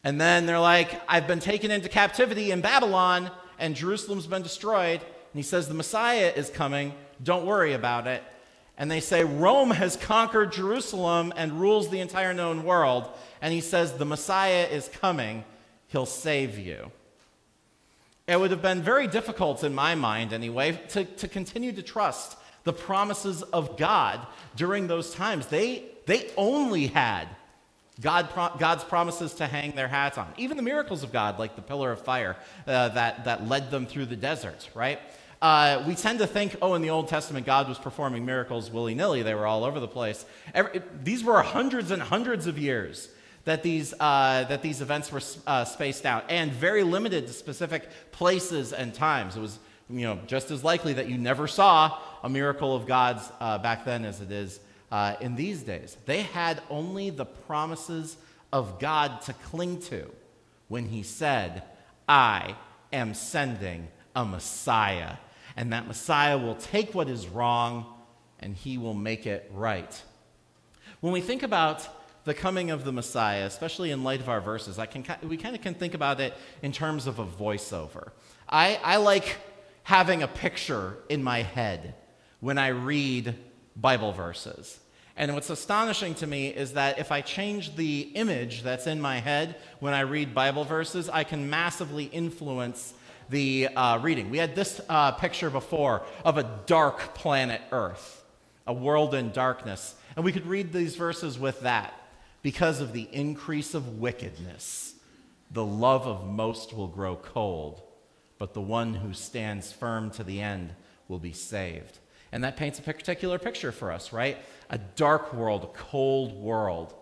And 0.06 0.22
then 0.22 0.46
they're 0.46 0.60
like, 0.60 1.02
I've 1.10 1.28
been 1.28 1.40
taken 1.40 1.72
into 1.72 1.90
captivity 1.90 2.52
in 2.52 2.62
Babylon, 2.62 3.32
and 3.58 3.76
Jerusalem's 3.76 4.28
been 4.28 4.44
destroyed. 4.44 5.02
And 5.02 5.34
he 5.34 5.42
says, 5.42 5.68
The 5.68 5.74
Messiah 5.74 6.32
is 6.34 6.52
coming, 6.52 6.94
don't 7.24 7.48
worry 7.48 7.74
about 7.74 8.06
it. 8.06 8.24
And 8.78 8.92
they 8.92 9.00
say, 9.00 9.24
Rome 9.24 9.72
has 9.72 9.96
conquered 9.96 10.52
Jerusalem 10.52 11.34
and 11.36 11.60
rules 11.60 11.90
the 11.90 12.02
entire 12.02 12.36
known 12.36 12.64
world. 12.64 13.10
And 13.42 13.52
he 13.52 13.62
says, 13.62 13.94
The 13.94 14.06
Messiah 14.06 14.68
is 14.72 14.90
coming, 14.90 15.44
he'll 15.88 16.06
save 16.06 16.60
you. 16.60 16.92
It 18.28 18.40
would 18.40 18.52
have 18.52 18.62
been 18.62 18.84
very 18.84 19.08
difficult, 19.08 19.64
in 19.64 19.74
my 19.74 19.96
mind 19.96 20.34
anyway, 20.34 20.80
to, 20.90 21.06
to 21.06 21.28
continue 21.28 21.72
to 21.72 21.82
trust 21.82 22.38
the 22.64 22.74
promises 22.74 23.42
of 23.42 23.76
God 23.76 24.26
during 24.56 24.86
those 24.86 25.16
times. 25.16 25.48
They, 25.48 25.86
they 26.06 26.30
only 26.38 26.88
had 26.88 27.28
God, 28.02 28.30
God's 28.60 28.84
promises 28.84 29.34
to 29.36 29.48
hang 29.48 29.72
their 29.72 29.88
hats 29.88 30.18
on. 30.18 30.28
Even 30.38 30.58
the 30.58 30.64
miracles 30.64 31.04
of 31.04 31.14
God, 31.14 31.40
like 31.40 31.56
the 31.56 31.62
pillar 31.62 31.92
of 31.92 32.02
fire 32.02 32.36
uh, 32.68 32.90
that, 32.90 33.24
that 33.26 33.48
led 33.48 33.72
them 33.72 33.86
through 33.86 34.08
the 34.08 34.18
desert, 34.18 34.70
right? 34.74 35.00
Uh, 35.42 35.84
we 35.88 35.96
tend 35.96 36.20
to 36.20 36.28
think, 36.28 36.56
oh, 36.62 36.74
in 36.74 36.82
the 36.82 36.90
Old 36.90 37.08
Testament, 37.08 37.46
God 37.46 37.70
was 37.70 37.78
performing 37.78 38.26
miracles 38.26 38.70
willy 38.70 38.96
nilly. 38.96 39.22
They 39.22 39.34
were 39.34 39.46
all 39.48 39.64
over 39.64 39.80
the 39.80 39.88
place. 39.88 40.26
Every, 40.54 40.78
it, 40.78 41.06
these 41.06 41.24
were 41.24 41.42
hundreds 41.42 41.92
and 41.92 42.02
hundreds 42.02 42.48
of 42.48 42.58
years 42.58 43.10
that 43.46 43.64
these, 43.64 43.94
uh, 44.00 44.46
that 44.50 44.62
these 44.62 44.82
events 44.82 45.12
were 45.12 45.22
uh, 45.48 45.64
spaced 45.64 46.06
out 46.06 46.26
and 46.30 46.52
very 46.52 46.84
limited 46.84 47.28
to 47.28 47.34
specific 47.34 47.88
places 48.12 48.74
and 48.74 48.94
times. 48.94 49.38
It 49.38 49.42
was 49.42 49.60
you 49.90 50.02
know, 50.02 50.20
just 50.26 50.52
as 50.52 50.64
likely 50.64 50.94
that 50.94 51.08
you 51.08 51.18
never 51.18 51.48
saw 51.48 52.00
a 52.24 52.30
miracle 52.30 52.76
of 52.76 52.88
God's 52.88 53.32
uh, 53.40 53.60
back 53.60 53.86
then 53.86 54.04
as 54.04 54.20
it 54.20 54.32
is 54.32 54.60
uh, 54.96 55.18
in 55.20 55.36
these 55.36 55.62
days. 55.62 55.98
They 56.06 56.22
had 56.22 56.62
only 56.70 57.10
the 57.10 57.26
promises 57.26 58.16
of 58.54 58.80
God 58.80 59.20
to 59.24 59.34
cling 59.34 59.82
to 59.82 60.10
when 60.70 60.86
He 60.86 61.04
said, 61.04 61.64
I 62.08 62.56
am 62.94 63.14
sending 63.14 63.90
a 64.16 64.24
Messiah. 64.24 65.18
And 65.58 65.74
that 65.74 65.86
Messiah 65.86 66.38
will 66.38 66.56
take 66.56 66.96
what 66.96 67.10
is 67.10 67.28
wrong 67.28 67.86
and 68.40 68.56
He 68.56 68.78
will 68.78 68.94
make 68.94 69.28
it 69.28 69.52
right. 69.54 70.02
When 71.02 71.12
we 71.12 71.20
think 71.20 71.44
about 71.44 71.90
the 72.24 72.34
coming 72.34 72.72
of 72.72 72.86
the 72.86 72.94
Messiah, 72.94 73.46
especially 73.46 73.92
in 73.92 74.02
light 74.06 74.22
of 74.22 74.30
our 74.30 74.40
verses, 74.40 74.80
I 74.80 74.86
can, 74.86 75.04
we 75.28 75.36
kind 75.36 75.58
of 75.58 75.62
can 75.62 75.74
think 75.74 75.94
about 75.94 76.22
it 76.22 76.34
in 76.62 76.72
terms 76.72 77.06
of 77.06 77.20
a 77.20 77.26
voiceover. 77.26 78.12
I, 78.48 78.80
I 78.82 78.96
like 78.96 79.36
having 79.84 80.24
a 80.24 80.28
picture 80.30 81.00
in 81.10 81.22
my 81.22 81.42
head 81.42 81.96
when 82.40 82.58
I 82.58 82.70
read 82.70 83.36
Bible 83.76 84.14
verses. 84.14 84.80
And 85.18 85.34
what's 85.34 85.50
astonishing 85.50 86.14
to 86.16 86.28
me 86.28 86.48
is 86.50 86.74
that 86.74 87.00
if 87.00 87.12
I 87.12 87.22
change 87.22 87.76
the 87.76 88.02
image 88.16 88.64
that's 88.64 88.86
in 88.86 89.00
my 89.00 89.20
head 89.20 89.56
when 89.80 89.94
I 89.94 90.02
read 90.02 90.34
Bible 90.34 90.66
verses, 90.66 91.10
I 91.10 91.24
can 91.24 91.50
massively 91.50 92.06
influence 92.06 92.94
the 93.30 93.70
uh, 93.70 94.00
reading. 94.00 94.30
We 94.30 94.38
had 94.38 94.56
this 94.56 94.82
uh, 94.90 95.14
picture 95.14 95.50
before 95.50 96.04
of 96.24 96.38
a 96.38 96.50
dark 96.66 97.16
planet 97.16 97.62
Earth, 97.72 98.24
a 98.68 98.74
world 98.74 99.16
in 99.16 99.32
darkness. 99.32 99.96
And 100.16 100.26
we 100.26 100.32
could 100.32 100.46
read 100.46 100.74
these 100.74 100.96
verses 100.96 101.40
with 101.40 101.62
that. 101.62 101.94
Because 102.42 102.80
of 102.80 102.94
the 102.94 103.08
increase 103.12 103.74
of 103.74 104.00
wickedness, 104.00 104.94
the 105.50 105.66
love 105.66 106.06
of 106.06 106.28
most 106.28 106.74
will 106.74 106.88
grow 106.88 107.16
cold 107.16 107.82
but 108.38 108.54
the 108.54 108.62
one 108.62 108.96
who 108.96 109.14
stands 109.14 109.72
firm 109.72 110.12
to 110.12 110.24
the 110.24 110.42
end 110.42 110.74
will 111.08 111.20
be 111.20 111.32
saved. 111.32 112.00
And 112.36 112.44
that 112.44 112.58
paints 112.58 112.80
a 112.80 112.82
particular 112.82 113.40
picture 113.40 113.72
for 113.72 113.94
us, 113.94 114.12
right? 114.12 114.38
A 114.70 114.78
dark 114.78 115.34
world, 115.34 115.64
a 115.64 115.68
cold 115.68 116.34
world. 116.34 116.94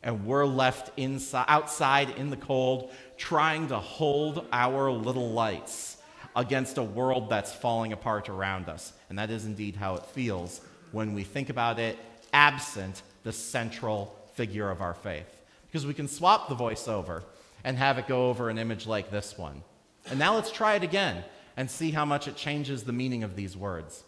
And 0.00 0.24
we're 0.24 0.46
left 0.46 0.96
inside, 0.96 1.46
outside 1.48 2.10
in 2.10 2.30
the 2.30 2.36
cold, 2.36 2.92
trying 3.16 3.66
to 3.66 3.80
hold 3.80 4.46
our 4.52 4.92
little 4.92 5.30
lights 5.30 5.96
against 6.36 6.78
a 6.78 6.84
world 6.84 7.28
that's 7.28 7.52
falling 7.52 7.92
apart 7.92 8.28
around 8.28 8.68
us. 8.68 8.92
And 9.08 9.18
that 9.18 9.28
is 9.28 9.44
indeed 9.44 9.74
how 9.74 9.96
it 9.96 10.06
feels 10.06 10.60
when 10.92 11.14
we 11.14 11.24
think 11.24 11.50
about 11.50 11.80
it 11.80 11.98
absent 12.32 13.02
the 13.24 13.32
central 13.32 14.16
figure 14.34 14.70
of 14.70 14.80
our 14.80 14.94
faith. 14.94 15.42
Because 15.66 15.84
we 15.84 15.94
can 15.94 16.06
swap 16.06 16.48
the 16.48 16.54
voiceover 16.54 17.24
and 17.64 17.76
have 17.76 17.98
it 17.98 18.06
go 18.06 18.30
over 18.30 18.50
an 18.50 18.58
image 18.58 18.86
like 18.86 19.10
this 19.10 19.36
one. 19.36 19.64
And 20.08 20.20
now 20.20 20.36
let's 20.36 20.52
try 20.52 20.76
it 20.76 20.84
again 20.84 21.24
and 21.56 21.68
see 21.68 21.90
how 21.90 22.04
much 22.04 22.28
it 22.28 22.36
changes 22.36 22.84
the 22.84 22.92
meaning 22.92 23.24
of 23.24 23.34
these 23.34 23.56
words. 23.56 24.04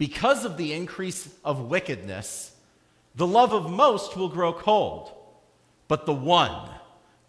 Because 0.00 0.46
of 0.46 0.56
the 0.56 0.72
increase 0.72 1.28
of 1.44 1.68
wickedness, 1.68 2.52
the 3.16 3.26
love 3.26 3.52
of 3.52 3.70
most 3.70 4.16
will 4.16 4.30
grow 4.30 4.50
cold, 4.50 5.12
but 5.88 6.06
the 6.06 6.14
one 6.14 6.70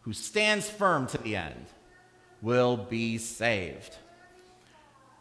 who 0.03 0.13
stands 0.13 0.69
firm 0.69 1.05
to 1.07 1.17
the 1.17 1.35
end 1.35 1.65
will 2.41 2.77
be 2.77 3.17
saved. 3.17 3.97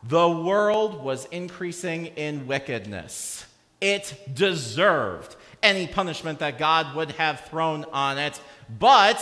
The 0.05 0.29
world 0.29 1.03
was 1.03 1.25
increasing 1.33 2.07
in 2.07 2.47
wickedness. 2.47 3.45
It 3.81 4.17
deserved 4.33 5.35
any 5.61 5.89
punishment 5.89 6.39
that 6.39 6.57
God 6.57 6.95
would 6.95 7.11
have 7.11 7.47
thrown 7.47 7.85
on 7.93 8.17
it, 8.17 8.41
but 8.79 9.19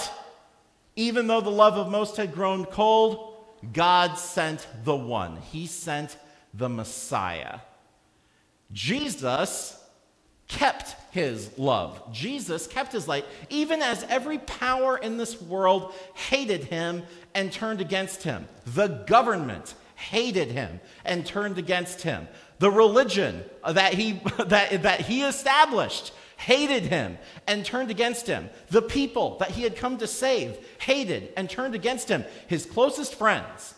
even 0.96 1.28
though 1.28 1.40
the 1.40 1.48
love 1.48 1.78
of 1.78 1.88
most 1.88 2.18
had 2.18 2.34
grown 2.34 2.66
cold, 2.66 3.36
God 3.72 4.18
sent 4.18 4.66
the 4.84 4.94
one. 4.94 5.38
He 5.50 5.66
sent 5.66 6.18
the 6.52 6.68
Messiah. 6.68 7.60
Jesus 8.72 9.78
kept 10.48 10.96
his 11.12 11.56
love. 11.58 12.12
Jesus 12.12 12.66
kept 12.66 12.92
his 12.92 13.06
light, 13.06 13.24
even 13.50 13.82
as 13.82 14.04
every 14.04 14.38
power 14.38 14.96
in 14.96 15.16
this 15.16 15.40
world 15.40 15.94
hated 16.14 16.64
him 16.64 17.02
and 17.34 17.52
turned 17.52 17.80
against 17.80 18.22
him. 18.22 18.46
The 18.66 18.88
government 19.06 19.74
hated 19.94 20.50
him 20.50 20.80
and 21.04 21.26
turned 21.26 21.58
against 21.58 22.02
him. 22.02 22.28
The 22.58 22.70
religion 22.70 23.44
that 23.68 23.94
he, 23.94 24.12
that, 24.46 24.82
that 24.82 25.00
he 25.02 25.22
established 25.22 26.12
hated 26.36 26.84
him 26.84 27.18
and 27.46 27.64
turned 27.64 27.90
against 27.90 28.26
him. 28.26 28.48
The 28.70 28.82
people 28.82 29.38
that 29.38 29.50
he 29.50 29.62
had 29.62 29.76
come 29.76 29.98
to 29.98 30.06
save 30.06 30.56
hated 30.78 31.32
and 31.36 31.50
turned 31.50 31.74
against 31.74 32.08
him. 32.08 32.24
His 32.46 32.64
closest 32.64 33.16
friends, 33.16 33.74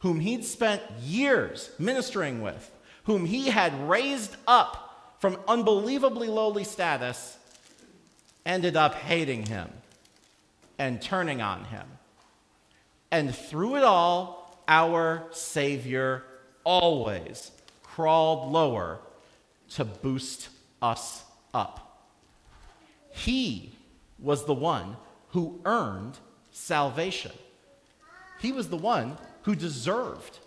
whom 0.00 0.20
he'd 0.20 0.44
spent 0.44 0.82
years 1.02 1.70
ministering 1.78 2.42
with, 2.42 2.70
whom 3.08 3.24
he 3.24 3.48
had 3.48 3.88
raised 3.88 4.36
up 4.46 5.16
from 5.18 5.38
unbelievably 5.48 6.28
lowly 6.28 6.62
status, 6.62 7.38
ended 8.44 8.76
up 8.76 8.94
hating 8.94 9.46
him 9.46 9.70
and 10.78 11.00
turning 11.00 11.40
on 11.40 11.64
him. 11.64 11.86
And 13.10 13.34
through 13.34 13.76
it 13.76 13.82
all, 13.82 14.62
our 14.68 15.24
Savior 15.30 16.22
always 16.64 17.50
crawled 17.82 18.52
lower 18.52 18.98
to 19.70 19.86
boost 19.86 20.50
us 20.82 21.24
up. 21.54 22.04
He 23.10 23.72
was 24.18 24.44
the 24.44 24.52
one 24.52 24.98
who 25.30 25.62
earned 25.64 26.18
salvation. 26.50 27.32
He 28.38 28.52
was 28.52 28.68
the 28.68 28.76
one 28.76 29.16
who 29.44 29.54
deserved 29.54 30.40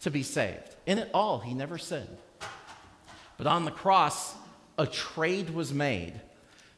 to 0.00 0.10
be 0.10 0.24
saved. 0.24 0.74
In 0.90 0.98
it 0.98 1.08
all, 1.14 1.38
he 1.38 1.54
never 1.54 1.78
sinned. 1.78 2.18
But 3.38 3.46
on 3.46 3.64
the 3.64 3.70
cross, 3.70 4.34
a 4.76 4.88
trade 4.88 5.50
was 5.50 5.72
made. 5.72 6.20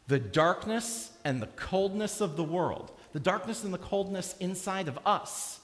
The 0.07 0.19
darkness 0.19 1.11
and 1.25 1.41
the 1.41 1.47
coldness 1.47 2.21
of 2.21 2.37
the 2.37 2.45
world, 2.45 2.93
the 3.15 3.21
darkness 3.21 3.65
and 3.65 3.73
the 3.73 3.79
coldness 3.79 4.35
inside 4.39 4.87
of 4.89 4.99
us, 5.07 5.61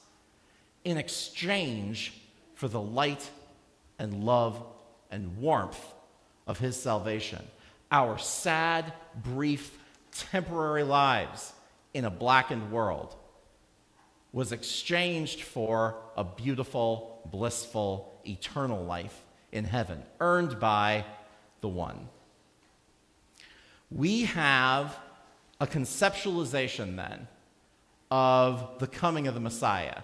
in 0.83 0.97
exchange 0.97 2.11
for 2.55 2.67
the 2.67 2.81
light 2.81 3.29
and 3.99 4.23
love 4.23 4.63
and 5.11 5.37
warmth 5.37 5.93
of 6.47 6.57
his 6.57 6.75
salvation. 6.75 7.45
Our 7.91 8.17
sad, 8.17 8.93
brief, 9.23 9.77
temporary 10.09 10.81
lives 10.81 11.53
in 11.93 12.03
a 12.03 12.09
blackened 12.09 12.71
world 12.71 13.15
was 14.31 14.51
exchanged 14.51 15.41
for 15.41 15.95
a 16.15 16.23
beautiful, 16.23 17.21
blissful, 17.31 18.21
eternal 18.25 18.83
life 18.83 19.25
in 19.51 19.65
heaven, 19.65 20.03
earned 20.19 20.59
by 20.59 21.05
the 21.61 21.67
one. 21.67 22.09
We 23.91 24.25
have 24.25 24.95
a 25.59 25.65
conceptualization 25.65 26.95
then 26.95 27.27
of 28.11 28.79
the 28.79 28.87
coming 28.87 29.27
of 29.27 29.33
the 29.33 29.39
Messiah. 29.39 30.01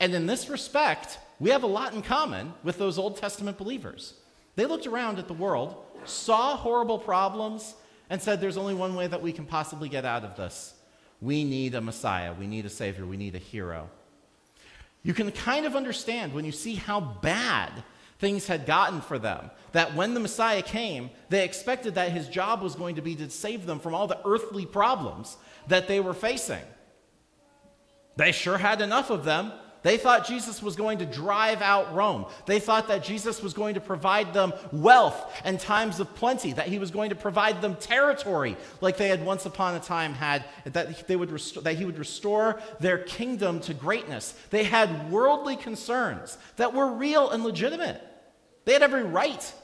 And 0.00 0.14
in 0.14 0.26
this 0.26 0.48
respect, 0.48 1.18
we 1.38 1.50
have 1.50 1.62
a 1.62 1.68
lot 1.68 1.92
in 1.92 2.02
common 2.02 2.54
with 2.62 2.78
those 2.78 2.98
Old 2.98 3.16
Testament 3.16 3.58
believers. 3.58 4.14
They 4.56 4.66
looked 4.66 4.86
around 4.86 5.18
at 5.18 5.28
the 5.28 5.34
world, 5.34 5.76
saw 6.04 6.56
horrible 6.56 6.98
problems, 6.98 7.74
and 8.10 8.20
said, 8.20 8.40
There's 8.40 8.56
only 8.56 8.74
one 8.74 8.94
way 8.94 9.06
that 9.06 9.22
we 9.22 9.32
can 9.32 9.44
possibly 9.44 9.88
get 9.88 10.04
out 10.04 10.24
of 10.24 10.36
this. 10.36 10.74
We 11.20 11.44
need 11.44 11.74
a 11.74 11.80
Messiah. 11.80 12.32
We 12.32 12.46
need 12.46 12.66
a 12.66 12.70
Savior. 12.70 13.06
We 13.06 13.16
need 13.16 13.34
a 13.34 13.38
hero. 13.38 13.88
You 15.02 15.14
can 15.14 15.30
kind 15.30 15.66
of 15.66 15.74
understand 15.74 16.32
when 16.32 16.44
you 16.44 16.52
see 16.52 16.74
how 16.74 17.00
bad 17.00 17.72
things 18.18 18.46
had 18.46 18.66
gotten 18.66 19.00
for 19.00 19.18
them. 19.18 19.50
That 19.72 19.94
when 19.94 20.14
the 20.14 20.20
Messiah 20.20 20.62
came, 20.62 21.10
they 21.28 21.44
expected 21.44 21.94
that 21.94 22.12
his 22.12 22.28
job 22.28 22.62
was 22.62 22.74
going 22.74 22.96
to 22.96 23.02
be 23.02 23.14
to 23.16 23.30
save 23.30 23.66
them 23.66 23.80
from 23.80 23.94
all 23.94 24.06
the 24.06 24.20
earthly 24.24 24.66
problems 24.66 25.36
that 25.68 25.88
they 25.88 26.00
were 26.00 26.14
facing. 26.14 26.62
They 28.16 28.32
sure 28.32 28.58
had 28.58 28.80
enough 28.80 29.10
of 29.10 29.24
them. 29.24 29.52
They 29.82 29.96
thought 29.96 30.26
Jesus 30.26 30.62
was 30.62 30.74
going 30.74 30.98
to 30.98 31.06
drive 31.06 31.62
out 31.62 31.94
Rome. 31.94 32.26
They 32.46 32.58
thought 32.58 32.88
that 32.88 33.04
Jesus 33.04 33.42
was 33.42 33.54
going 33.54 33.74
to 33.74 33.80
provide 33.80 34.34
them 34.34 34.52
wealth 34.72 35.40
and 35.44 35.58
times 35.60 36.00
of 36.00 36.12
plenty, 36.14 36.52
that 36.52 36.66
he 36.66 36.78
was 36.78 36.90
going 36.90 37.10
to 37.10 37.16
provide 37.16 37.62
them 37.62 37.76
territory 37.76 38.56
like 38.80 38.96
they 38.96 39.08
had 39.08 39.24
once 39.24 39.46
upon 39.46 39.76
a 39.76 39.80
time 39.80 40.14
had, 40.14 40.44
that, 40.64 41.06
they 41.06 41.16
would 41.16 41.30
restore, 41.30 41.62
that 41.62 41.76
he 41.76 41.84
would 41.84 41.98
restore 41.98 42.60
their 42.80 42.98
kingdom 42.98 43.60
to 43.60 43.74
greatness. 43.74 44.34
They 44.50 44.64
had 44.64 45.10
worldly 45.12 45.56
concerns 45.56 46.38
that 46.56 46.74
were 46.74 46.92
real 46.92 47.30
and 47.30 47.44
legitimate. 47.44 48.02
They 48.64 48.72
had 48.72 48.82
every 48.82 49.04
right 49.04 49.54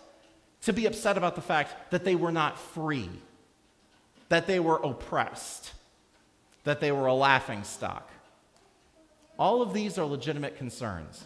to 0.62 0.72
be 0.72 0.86
upset 0.86 1.18
about 1.18 1.34
the 1.34 1.42
fact 1.42 1.90
that 1.90 2.04
they 2.04 2.14
were 2.14 2.32
not 2.32 2.58
free, 2.58 3.10
that 4.28 4.46
they 4.46 4.60
were 4.60 4.76
oppressed, 4.76 5.72
that 6.62 6.80
they 6.80 6.92
were 6.92 7.06
a 7.06 7.14
laughing 7.14 7.64
stock. 7.64 8.10
All 9.38 9.62
of 9.62 9.72
these 9.72 9.98
are 9.98 10.04
legitimate 10.04 10.56
concerns. 10.56 11.24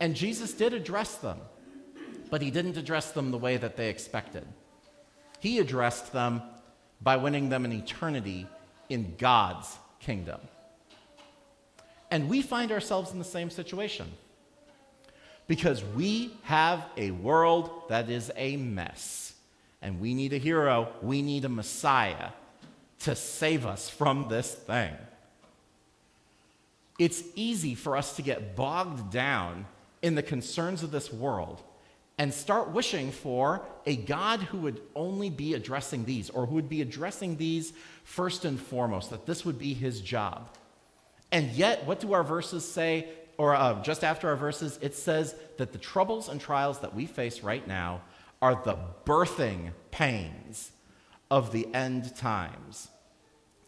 And 0.00 0.14
Jesus 0.14 0.52
did 0.54 0.72
address 0.72 1.16
them, 1.16 1.38
but 2.30 2.42
he 2.42 2.50
didn't 2.50 2.76
address 2.76 3.10
them 3.12 3.30
the 3.30 3.38
way 3.38 3.56
that 3.56 3.76
they 3.76 3.88
expected. 3.88 4.46
He 5.40 5.58
addressed 5.58 6.12
them 6.12 6.42
by 7.00 7.16
winning 7.16 7.48
them 7.48 7.64
an 7.64 7.72
eternity 7.72 8.46
in 8.88 9.14
God's 9.18 9.76
kingdom. 10.00 10.40
And 12.10 12.28
we 12.28 12.42
find 12.42 12.72
ourselves 12.72 13.12
in 13.12 13.18
the 13.18 13.24
same 13.24 13.50
situation 13.50 14.06
because 15.46 15.84
we 15.84 16.32
have 16.44 16.86
a 16.96 17.10
world 17.10 17.70
that 17.88 18.08
is 18.08 18.30
a 18.36 18.56
mess. 18.56 19.34
And 19.80 20.00
we 20.00 20.14
need 20.14 20.32
a 20.32 20.38
hero, 20.38 20.92
we 21.02 21.22
need 21.22 21.44
a 21.44 21.48
Messiah 21.48 22.30
to 23.00 23.14
save 23.14 23.64
us 23.64 23.88
from 23.88 24.28
this 24.28 24.52
thing 24.52 24.94
it's 26.98 27.22
easy 27.34 27.74
for 27.74 27.96
us 27.96 28.16
to 28.16 28.22
get 28.22 28.56
bogged 28.56 29.10
down 29.10 29.66
in 30.02 30.14
the 30.14 30.22
concerns 30.22 30.82
of 30.82 30.90
this 30.90 31.12
world 31.12 31.62
and 32.18 32.34
start 32.34 32.70
wishing 32.70 33.12
for 33.12 33.64
a 33.86 33.94
God 33.94 34.40
who 34.40 34.58
would 34.58 34.80
only 34.96 35.30
be 35.30 35.54
addressing 35.54 36.04
these 36.04 36.30
or 36.30 36.46
who 36.46 36.56
would 36.56 36.68
be 36.68 36.82
addressing 36.82 37.36
these 37.36 37.72
first 38.02 38.44
and 38.44 38.60
foremost, 38.60 39.10
that 39.10 39.24
this 39.24 39.44
would 39.44 39.58
be 39.58 39.72
his 39.72 40.00
job. 40.00 40.48
And 41.30 41.50
yet, 41.52 41.86
what 41.86 42.00
do 42.00 42.12
our 42.14 42.24
verses 42.24 42.64
say? 42.64 43.08
Or 43.36 43.54
uh, 43.54 43.80
just 43.82 44.02
after 44.02 44.28
our 44.28 44.36
verses, 44.36 44.80
it 44.82 44.96
says 44.96 45.36
that 45.58 45.72
the 45.72 45.78
troubles 45.78 46.28
and 46.28 46.40
trials 46.40 46.80
that 46.80 46.94
we 46.94 47.06
face 47.06 47.42
right 47.42 47.66
now 47.66 48.02
are 48.42 48.60
the 48.64 48.76
birthing 49.04 49.70
pains 49.92 50.72
of 51.30 51.52
the 51.52 51.72
end 51.72 52.16
times. 52.16 52.88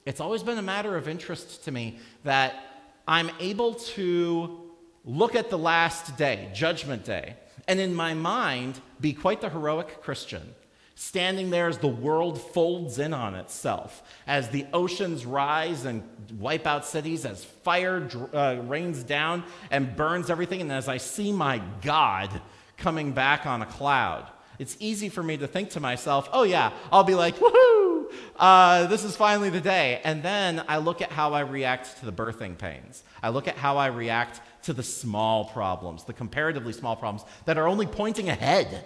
It's 0.07 0.21
always 0.21 0.43
been 0.43 0.59
a 0.59 0.63
matter 0.63 0.97
of 0.97 1.07
interest 1.07 1.65
to 1.65 1.71
me 1.71 1.99
that 2.25 2.70
I'm 3.07 3.31
able 3.41 3.75
to 3.75 4.61
look 5.05 5.35
at 5.35 5.51
the 5.51 5.59
last 5.59 6.17
day, 6.17 6.51
Judgment 6.55 7.05
Day, 7.05 7.35
and 7.67 7.81
in 7.81 7.95
my 7.95 8.15
mind 8.15 8.81
be 9.01 9.13
quite 9.13 9.41
the 9.41 9.49
heroic 9.49 10.03
Christian, 10.03 10.55
standing 10.95 11.51
there 11.51 11.69
as 11.69 11.79
the 11.79 11.89
world 11.89 12.41
folds 12.41 12.99
in 12.99 13.15
on 13.15 13.35
itself, 13.35 14.03
as 14.27 14.51
the 14.51 14.67
oceans 14.73 15.25
rise 15.25 15.85
and 15.87 16.03
wipe 16.39 16.67
out 16.67 16.85
cities, 16.85 17.25
as 17.25 17.45
fire 17.45 18.09
uh, 18.33 18.57
rains 18.65 19.03
down 19.03 19.43
and 19.71 19.97
burns 19.97 20.31
everything, 20.31 20.61
and 20.61 20.71
as 20.71 20.89
I 20.89 20.99
see 20.99 21.33
my 21.33 21.63
God 21.81 22.41
coming 22.77 23.13
back 23.13 23.47
on 23.47 23.63
a 23.63 23.67
cloud. 23.67 24.27
It's 24.59 24.77
easy 24.79 25.09
for 25.09 25.23
me 25.23 25.39
to 25.39 25.47
think 25.47 25.71
to 25.71 25.81
myself, 25.81 26.29
oh, 26.33 26.43
yeah, 26.43 26.73
I'll 26.93 27.05
be 27.05 27.15
like, 27.15 27.37
woohoo! 27.37 27.90
Uh, 28.37 28.87
this 28.87 29.05
is 29.05 29.17
finally 29.17 29.51
the 29.51 29.61
day. 29.61 30.01
And 30.05 30.23
then 30.23 30.63
I 30.69 30.79
look 30.79 31.03
at 31.03 31.11
how 31.11 31.33
I 31.33 31.41
react 31.41 31.99
to 32.01 32.07
the 32.07 32.13
birthing 32.13 32.59
pains. 32.59 33.03
I 33.23 33.29
look 33.31 33.49
at 33.49 33.57
how 33.57 33.77
I 33.77 33.87
react 33.87 34.41
to 34.65 34.73
the 34.73 34.83
small 34.83 35.47
problems, 35.47 36.05
the 36.05 36.13
comparatively 36.13 36.73
small 36.73 36.97
problems 36.97 37.29
that 37.45 37.59
are 37.59 37.67
only 37.67 37.87
pointing 37.87 38.29
ahead 38.29 38.85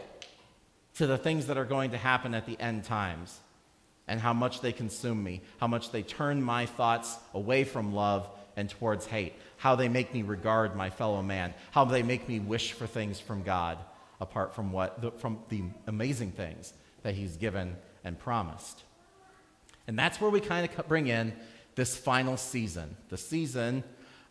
to 0.95 1.07
the 1.07 1.19
things 1.19 1.47
that 1.47 1.59
are 1.59 1.65
going 1.65 1.91
to 1.91 1.99
happen 1.99 2.35
at 2.35 2.47
the 2.47 2.59
end 2.61 2.85
times 2.85 3.39
and 4.07 4.21
how 4.21 4.33
much 4.33 4.61
they 4.61 4.73
consume 4.73 5.23
me, 5.23 5.41
how 5.59 5.67
much 5.67 5.91
they 5.91 6.03
turn 6.03 6.43
my 6.43 6.67
thoughts 6.67 7.17
away 7.33 7.65
from 7.65 7.95
love 7.95 8.29
and 8.57 8.71
towards 8.71 9.07
hate, 9.07 9.35
how 9.57 9.75
they 9.75 9.89
make 9.89 10.13
me 10.15 10.23
regard 10.23 10.77
my 10.77 10.91
fellow 10.91 11.23
man, 11.23 11.55
how 11.71 11.85
they 11.85 12.03
make 12.03 12.29
me 12.29 12.39
wish 12.39 12.73
for 12.73 12.87
things 12.87 13.19
from 13.19 13.43
God 13.43 13.79
apart 14.21 14.55
from 14.55 14.73
what 14.73 15.01
the, 15.01 15.11
from 15.13 15.39
the 15.49 15.63
amazing 15.87 16.33
things 16.33 16.73
that 17.03 17.15
he's 17.15 17.37
given 17.37 17.77
and 18.05 18.19
promised. 18.19 18.83
And 19.87 19.99
that's 19.99 20.21
where 20.21 20.31
we 20.31 20.41
kind 20.41 20.69
of 20.69 20.89
bring 20.89 21.09
in 21.09 21.33
this 21.75 21.97
final 21.97 22.37
season, 22.37 22.97
the 23.09 23.17
season 23.17 23.85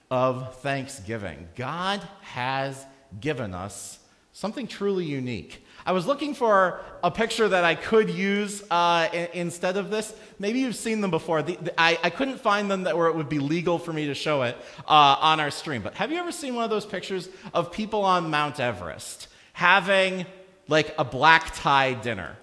of 0.09 0.57
Thanksgiving. 0.57 1.47
God 1.55 2.01
has 2.21 2.85
given 3.19 3.53
us 3.53 3.99
something 4.31 4.67
truly 4.67 5.05
unique. 5.05 5.65
I 5.85 5.91
was 5.91 6.07
looking 6.07 6.33
for 6.33 6.79
a 7.03 7.11
picture 7.11 7.47
that 7.47 7.63
I 7.63 7.75
could 7.75 8.09
use 8.09 8.63
uh, 8.71 9.09
instead 9.33 9.77
of 9.77 9.89
this. 9.89 10.13
Maybe 10.39 10.59
you've 10.59 10.75
seen 10.75 11.01
them 11.01 11.11
before. 11.11 11.43
The, 11.43 11.57
the, 11.57 11.79
I, 11.79 11.99
I, 12.03 12.09
couldn't 12.09 12.39
find 12.39 12.71
them 12.71 12.83
that 12.83 12.97
where 12.97 13.07
it 13.07 13.15
would 13.15 13.27
be 13.27 13.39
legal 13.39 13.77
for 13.77 13.91
me 13.91 14.07
to 14.07 14.13
show 14.13 14.43
it 14.43 14.57
uh, 14.87 15.17
on 15.19 15.39
our 15.39 15.51
stream. 15.51 15.81
But 15.81 15.95
have 15.95 16.11
you 16.11 16.17
ever 16.17 16.31
seen 16.31 16.55
one 16.55 16.63
of 16.63 16.69
those 16.69 16.85
pictures 16.85 17.29
of 17.53 17.71
people 17.71 18.03
on 18.03 18.29
Mount 18.29 18.59
Everest 18.59 19.27
having 19.51 20.25
like 20.67 20.95
a 20.97 21.03
black 21.03 21.53
tie 21.55 21.93
dinner? 21.93 22.37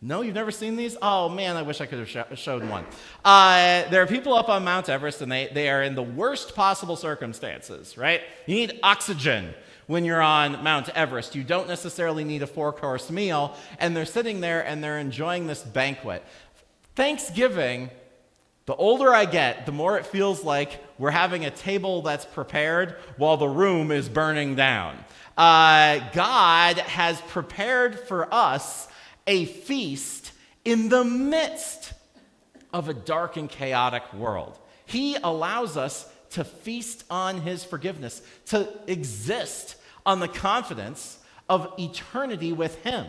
No, 0.00 0.22
you've 0.22 0.34
never 0.34 0.52
seen 0.52 0.76
these? 0.76 0.96
Oh 1.02 1.28
man, 1.28 1.56
I 1.56 1.62
wish 1.62 1.80
I 1.80 1.86
could 1.86 1.98
have 1.98 2.08
sh- 2.08 2.40
showed 2.40 2.62
one. 2.68 2.84
Uh, 3.24 3.88
there 3.90 4.00
are 4.00 4.06
people 4.06 4.32
up 4.32 4.48
on 4.48 4.62
Mount 4.64 4.88
Everest 4.88 5.22
and 5.22 5.32
they, 5.32 5.48
they 5.52 5.68
are 5.68 5.82
in 5.82 5.96
the 5.96 6.02
worst 6.02 6.54
possible 6.54 6.94
circumstances, 6.94 7.98
right? 7.98 8.20
You 8.46 8.54
need 8.54 8.78
oxygen 8.84 9.54
when 9.88 10.04
you're 10.04 10.22
on 10.22 10.62
Mount 10.62 10.88
Everest. 10.90 11.34
You 11.34 11.42
don't 11.42 11.66
necessarily 11.66 12.22
need 12.22 12.42
a 12.42 12.46
four 12.46 12.72
course 12.72 13.10
meal, 13.10 13.56
and 13.80 13.96
they're 13.96 14.04
sitting 14.04 14.40
there 14.40 14.64
and 14.64 14.84
they're 14.84 14.98
enjoying 14.98 15.48
this 15.48 15.64
banquet. 15.64 16.24
Thanksgiving, 16.94 17.90
the 18.66 18.76
older 18.76 19.12
I 19.12 19.24
get, 19.24 19.66
the 19.66 19.72
more 19.72 19.98
it 19.98 20.06
feels 20.06 20.44
like 20.44 20.80
we're 20.98 21.10
having 21.10 21.44
a 21.44 21.50
table 21.50 22.02
that's 22.02 22.24
prepared 22.24 22.96
while 23.16 23.36
the 23.36 23.48
room 23.48 23.90
is 23.90 24.08
burning 24.08 24.54
down. 24.54 24.96
Uh, 25.36 26.00
God 26.12 26.78
has 26.78 27.20
prepared 27.22 27.98
for 27.98 28.32
us 28.32 28.88
a 29.28 29.44
feast 29.44 30.32
in 30.64 30.88
the 30.88 31.04
midst 31.04 31.92
of 32.72 32.88
a 32.88 32.94
dark 32.94 33.36
and 33.36 33.48
chaotic 33.48 34.12
world. 34.12 34.58
He 34.86 35.16
allows 35.22 35.76
us 35.76 36.10
to 36.30 36.42
feast 36.44 37.04
on 37.10 37.42
His 37.42 37.62
forgiveness, 37.62 38.22
to 38.46 38.68
exist 38.86 39.76
on 40.04 40.20
the 40.20 40.28
confidence 40.28 41.18
of 41.48 41.72
eternity 41.78 42.52
with 42.52 42.82
Him, 42.82 43.06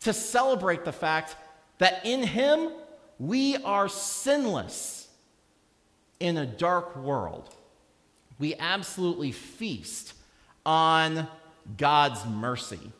to 0.00 0.12
celebrate 0.12 0.84
the 0.84 0.92
fact 0.92 1.36
that 1.78 2.06
in 2.06 2.22
Him 2.22 2.70
we 3.18 3.56
are 3.58 3.88
sinless 3.88 5.08
in 6.20 6.36
a 6.36 6.46
dark 6.46 6.96
world. 6.96 7.52
We 8.38 8.54
absolutely 8.54 9.32
feast 9.32 10.14
on 10.64 11.26
God's 11.76 12.24
mercy. 12.26 12.92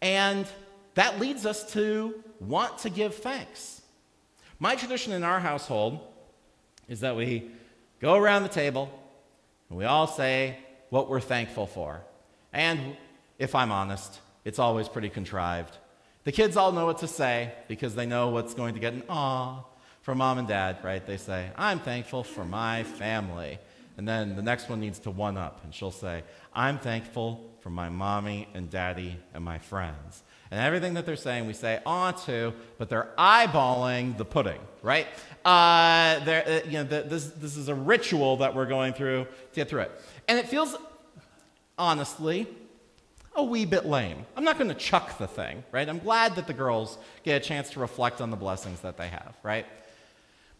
And 0.00 0.46
that 0.94 1.20
leads 1.20 1.46
us 1.46 1.72
to 1.72 2.22
want 2.40 2.78
to 2.78 2.90
give 2.90 3.14
thanks. 3.16 3.82
My 4.58 4.76
tradition 4.76 5.12
in 5.12 5.24
our 5.24 5.40
household 5.40 6.00
is 6.88 7.00
that 7.00 7.16
we 7.16 7.50
go 8.00 8.14
around 8.14 8.42
the 8.42 8.48
table 8.48 8.90
and 9.68 9.78
we 9.78 9.84
all 9.84 10.06
say 10.06 10.58
what 10.90 11.08
we're 11.08 11.20
thankful 11.20 11.66
for. 11.66 12.02
And 12.52 12.96
if 13.38 13.54
I'm 13.54 13.72
honest, 13.72 14.20
it's 14.44 14.58
always 14.58 14.88
pretty 14.88 15.08
contrived. 15.08 15.76
The 16.24 16.32
kids 16.32 16.56
all 16.56 16.72
know 16.72 16.86
what 16.86 16.98
to 16.98 17.08
say 17.08 17.52
because 17.68 17.94
they 17.94 18.06
know 18.06 18.28
what's 18.28 18.54
going 18.54 18.74
to 18.74 18.80
get 18.80 18.92
an 18.92 19.02
aw 19.08 19.64
from 20.02 20.18
mom 20.18 20.38
and 20.38 20.46
dad, 20.46 20.78
right? 20.84 21.04
They 21.04 21.16
say, 21.16 21.50
I'm 21.56 21.78
thankful 21.78 22.24
for 22.24 22.44
my 22.44 22.82
family. 22.84 23.58
And 23.96 24.06
then 24.06 24.36
the 24.36 24.42
next 24.42 24.68
one 24.68 24.80
needs 24.80 24.98
to 25.00 25.10
one 25.10 25.36
up, 25.36 25.64
and 25.64 25.74
she'll 25.74 25.90
say, 25.90 26.24
I'm 26.54 26.78
thankful 26.78 27.51
for 27.62 27.70
my 27.70 27.88
mommy 27.88 28.48
and 28.54 28.68
daddy 28.68 29.16
and 29.32 29.44
my 29.44 29.58
friends. 29.58 30.22
And 30.50 30.60
everything 30.60 30.94
that 30.94 31.06
they're 31.06 31.16
saying, 31.16 31.46
we 31.46 31.54
say 31.54 31.80
on 31.86 32.14
to, 32.26 32.52
but 32.76 32.90
they're 32.90 33.08
eyeballing 33.16 34.18
the 34.18 34.24
pudding, 34.24 34.60
right? 34.82 35.06
Uh, 35.44 35.48
uh, 35.48 36.60
you 36.66 36.72
know, 36.72 36.84
the, 36.84 37.02
this, 37.02 37.26
this 37.28 37.56
is 37.56 37.68
a 37.68 37.74
ritual 37.74 38.36
that 38.38 38.54
we're 38.54 38.66
going 38.66 38.92
through 38.92 39.24
to 39.24 39.54
get 39.54 39.68
through 39.68 39.82
it. 39.82 39.92
And 40.28 40.38
it 40.38 40.48
feels, 40.48 40.76
honestly, 41.78 42.46
a 43.34 43.42
wee 43.42 43.64
bit 43.64 43.86
lame. 43.86 44.26
I'm 44.36 44.44
not 44.44 44.58
going 44.58 44.68
to 44.68 44.74
chuck 44.74 45.16
the 45.16 45.26
thing, 45.26 45.64
right? 45.72 45.88
I'm 45.88 46.00
glad 46.00 46.36
that 46.36 46.46
the 46.46 46.52
girls 46.52 46.98
get 47.22 47.40
a 47.40 47.44
chance 47.44 47.70
to 47.70 47.80
reflect 47.80 48.20
on 48.20 48.30
the 48.30 48.36
blessings 48.36 48.80
that 48.80 48.98
they 48.98 49.08
have, 49.08 49.34
right? 49.42 49.64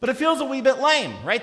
But 0.01 0.09
it 0.09 0.17
feels 0.17 0.41
a 0.41 0.45
wee 0.45 0.63
bit 0.63 0.79
lame, 0.79 1.15
right? 1.23 1.43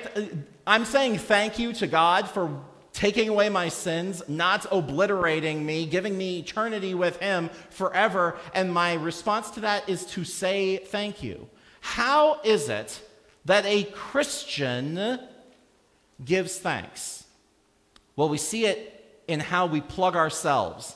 I'm 0.66 0.86
saying 0.86 1.20
thank 1.20 1.60
you 1.60 1.72
to 1.74 1.88
God 1.88 2.28
for 2.28 2.62
taking 3.00 3.30
away 3.30 3.48
my 3.48 3.70
sins, 3.70 4.22
not 4.28 4.66
obliterating 4.74 5.66
me, 5.66 5.86
giving 5.86 6.18
me 6.18 6.40
eternity 6.40 6.94
with 6.94 7.16
Him 7.22 7.50
forever. 7.70 8.36
And 8.54 8.74
my 8.74 8.96
response 8.96 9.52
to 9.52 9.62
that 9.62 9.88
is 9.88 10.06
to 10.08 10.26
say 10.26 10.80
thank 10.80 11.24
you. 11.24 11.48
How 11.80 12.42
is 12.44 12.68
it 12.68 13.02
that 13.46 13.66
a 13.66 13.86
Christian 13.86 15.18
gives 16.26 16.58
thanks? 16.58 17.24
Well, 18.18 18.28
we 18.28 18.38
see 18.38 18.66
it 18.66 19.24
in 19.30 19.40
how 19.40 19.68
we 19.68 19.80
plug 19.80 20.18
ourselves 20.18 20.94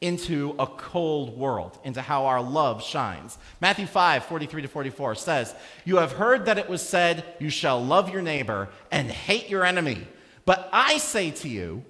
into 0.00 0.56
a 0.58 0.66
cold 0.66 1.38
world, 1.38 1.78
into 1.84 2.02
how 2.02 2.26
our 2.26 2.42
love 2.42 2.82
shines. 2.82 3.38
Matthew 3.60 3.86
5, 3.86 4.24
43 4.24 4.62
to 4.62 4.68
44 4.68 5.14
says, 5.14 5.54
You 5.84 5.98
have 5.98 6.14
heard 6.14 6.46
that 6.46 6.58
it 6.58 6.68
was 6.68 6.82
said, 6.82 7.24
You 7.38 7.48
shall 7.48 7.80
love 7.80 8.10
your 8.10 8.22
neighbor 8.22 8.70
and 8.90 9.08
hate 9.08 9.48
your 9.48 9.64
enemy. 9.64 10.08
But 10.44 10.68
I 10.72 10.98
say 10.98 11.30
to 11.30 11.48
you, 11.48 11.84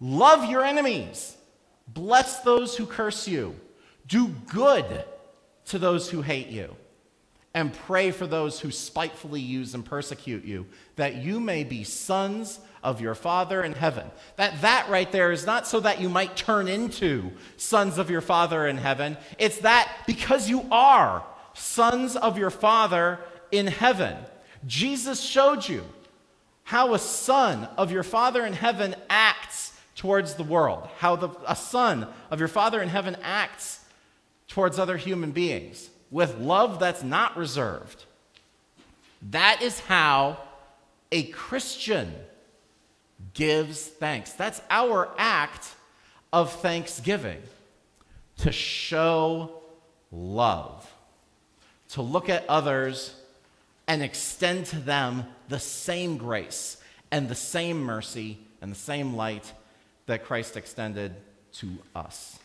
love 0.00 0.48
your 0.48 0.64
enemies, 0.64 1.36
bless 1.86 2.40
those 2.40 2.76
who 2.76 2.86
curse 2.86 3.26
you, 3.26 3.56
do 4.06 4.28
good 4.46 5.04
to 5.66 5.78
those 5.78 6.10
who 6.10 6.22
hate 6.22 6.48
you, 6.48 6.74
and 7.54 7.72
pray 7.72 8.10
for 8.10 8.26
those 8.26 8.60
who 8.60 8.70
spitefully 8.70 9.40
use 9.40 9.74
and 9.74 9.84
persecute 9.84 10.44
you, 10.44 10.66
that 10.96 11.16
you 11.16 11.40
may 11.40 11.64
be 11.64 11.82
sons 11.82 12.60
of 12.82 13.00
your 13.00 13.14
Father 13.14 13.62
in 13.62 13.72
heaven. 13.72 14.08
That 14.36 14.60
that 14.62 14.88
right 14.88 15.10
there 15.10 15.32
is 15.32 15.44
not 15.44 15.66
so 15.66 15.80
that 15.80 16.00
you 16.00 16.08
might 16.08 16.36
turn 16.36 16.68
into 16.68 17.32
sons 17.56 17.98
of 17.98 18.10
your 18.10 18.20
Father 18.20 18.66
in 18.66 18.78
heaven. 18.78 19.16
It's 19.38 19.58
that 19.58 19.92
because 20.06 20.48
you 20.48 20.66
are 20.70 21.24
sons 21.54 22.16
of 22.16 22.38
your 22.38 22.50
Father 22.50 23.18
in 23.50 23.66
heaven. 23.66 24.16
Jesus 24.66 25.20
showed 25.20 25.68
you 25.68 25.84
how 26.68 26.92
a 26.92 26.98
son 26.98 27.66
of 27.78 27.90
your 27.90 28.02
Father 28.02 28.44
in 28.44 28.52
heaven 28.52 28.94
acts 29.08 29.72
towards 29.96 30.34
the 30.34 30.44
world, 30.44 30.86
how 30.98 31.16
the, 31.16 31.30
a 31.46 31.56
son 31.56 32.06
of 32.30 32.38
your 32.38 32.48
Father 32.48 32.82
in 32.82 32.90
heaven 32.90 33.16
acts 33.22 33.82
towards 34.48 34.78
other 34.78 34.98
human 34.98 35.30
beings 35.30 35.88
with 36.10 36.36
love 36.36 36.78
that's 36.78 37.02
not 37.02 37.34
reserved. 37.38 38.04
That 39.30 39.62
is 39.62 39.80
how 39.80 40.36
a 41.10 41.22
Christian 41.28 42.12
gives 43.32 43.86
thanks. 43.86 44.32
That's 44.32 44.60
our 44.68 45.08
act 45.16 45.74
of 46.34 46.52
thanksgiving 46.52 47.40
to 48.40 48.52
show 48.52 49.62
love, 50.12 50.92
to 51.92 52.02
look 52.02 52.28
at 52.28 52.46
others 52.46 53.14
and 53.86 54.02
extend 54.02 54.66
to 54.66 54.76
them 54.76 55.24
the 55.48 55.58
same 55.58 56.16
grace 56.16 56.78
and 57.10 57.28
the 57.28 57.34
same 57.34 57.80
mercy 57.80 58.38
and 58.60 58.70
the 58.70 58.76
same 58.76 59.14
light 59.14 59.52
that 60.06 60.24
Christ 60.24 60.56
extended 60.56 61.14
to 61.54 61.78
us. 61.94 62.38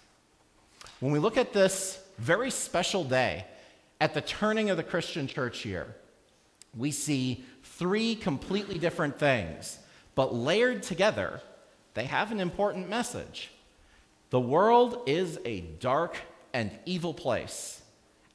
When 0.99 1.11
we 1.11 1.19
look 1.19 1.37
at 1.37 1.53
this 1.53 1.99
very 2.17 2.51
special 2.51 3.03
day 3.03 3.45
at 3.99 4.13
the 4.13 4.21
turning 4.21 4.69
of 4.69 4.77
the 4.77 4.83
Christian 4.83 5.27
church 5.27 5.65
year, 5.65 5.95
we 6.75 6.91
see 6.91 7.43
three 7.63 8.15
completely 8.15 8.79
different 8.79 9.19
things, 9.19 9.79
but 10.15 10.33
layered 10.33 10.83
together, 10.83 11.41
they 11.93 12.05
have 12.05 12.31
an 12.31 12.39
important 12.39 12.89
message. 12.89 13.51
The 14.29 14.39
world 14.39 15.03
is 15.05 15.39
a 15.45 15.61
dark 15.61 16.17
and 16.53 16.71
evil 16.85 17.13
place 17.13 17.83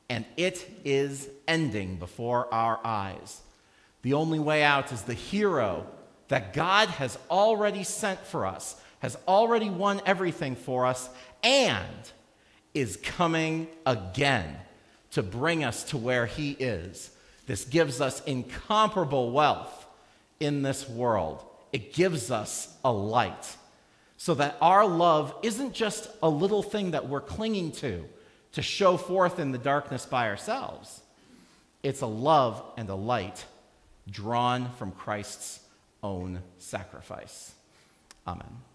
and 0.09 0.25
it 0.37 0.67
is 0.85 1.29
ending 1.47 1.97
before 1.97 2.53
our 2.53 2.81
eyes. 2.85 3.41
The 4.03 4.15
only 4.15 4.39
way 4.39 4.63
out 4.63 4.93
is 4.93 5.03
the 5.03 5.15
hero 5.15 5.87
that 6.29 6.53
God 6.53 6.89
has 6.89 7.19
already 7.31 7.85
sent 7.85 8.21
for 8.21 8.47
us, 8.47 8.81
has 9.01 9.17
already 9.27 9.71
won 9.71 10.01
everything 10.07 10.57
for 10.57 10.87
us, 10.87 11.09
and 11.43 12.13
is 12.75 12.97
coming 12.99 13.69
again 13.87 14.57
to 15.13 15.23
bring 15.23 15.65
us 15.65 15.85
to 15.85 15.97
where 15.97 16.27
he 16.27 16.53
is. 16.53 17.11
This 17.47 17.65
gives 17.65 18.01
us 18.01 18.23
incomparable 18.25 19.33
wealth 19.33 19.87
in 20.39 20.63
this 20.63 20.89
world. 20.89 21.45
It 21.73 21.93
gives 21.93 22.31
us 22.31 22.77
a 22.85 22.93
light 22.93 23.57
so 24.17 24.35
that 24.35 24.57
our 24.61 24.87
love 24.87 25.35
isn't 25.43 25.73
just 25.73 26.11
a 26.23 26.29
little 26.29 26.63
thing 26.63 26.91
that 26.91 27.09
we're 27.09 27.21
clinging 27.21 27.73
to 27.73 28.05
to 28.53 28.63
show 28.63 28.97
forth 28.97 29.39
in 29.39 29.53
the 29.53 29.59
darkness 29.59 30.05
by 30.07 30.29
ourselves. 30.29 31.01
It's 31.83 32.01
a 32.01 32.07
love 32.07 32.63
and 32.77 32.89
a 32.89 32.95
light 32.95 33.45
drawn 34.11 34.71
from 34.73 34.93
Christ's 34.93 35.61
own 36.03 36.43
sacrifice. 36.59 37.53
Amen. 38.27 38.68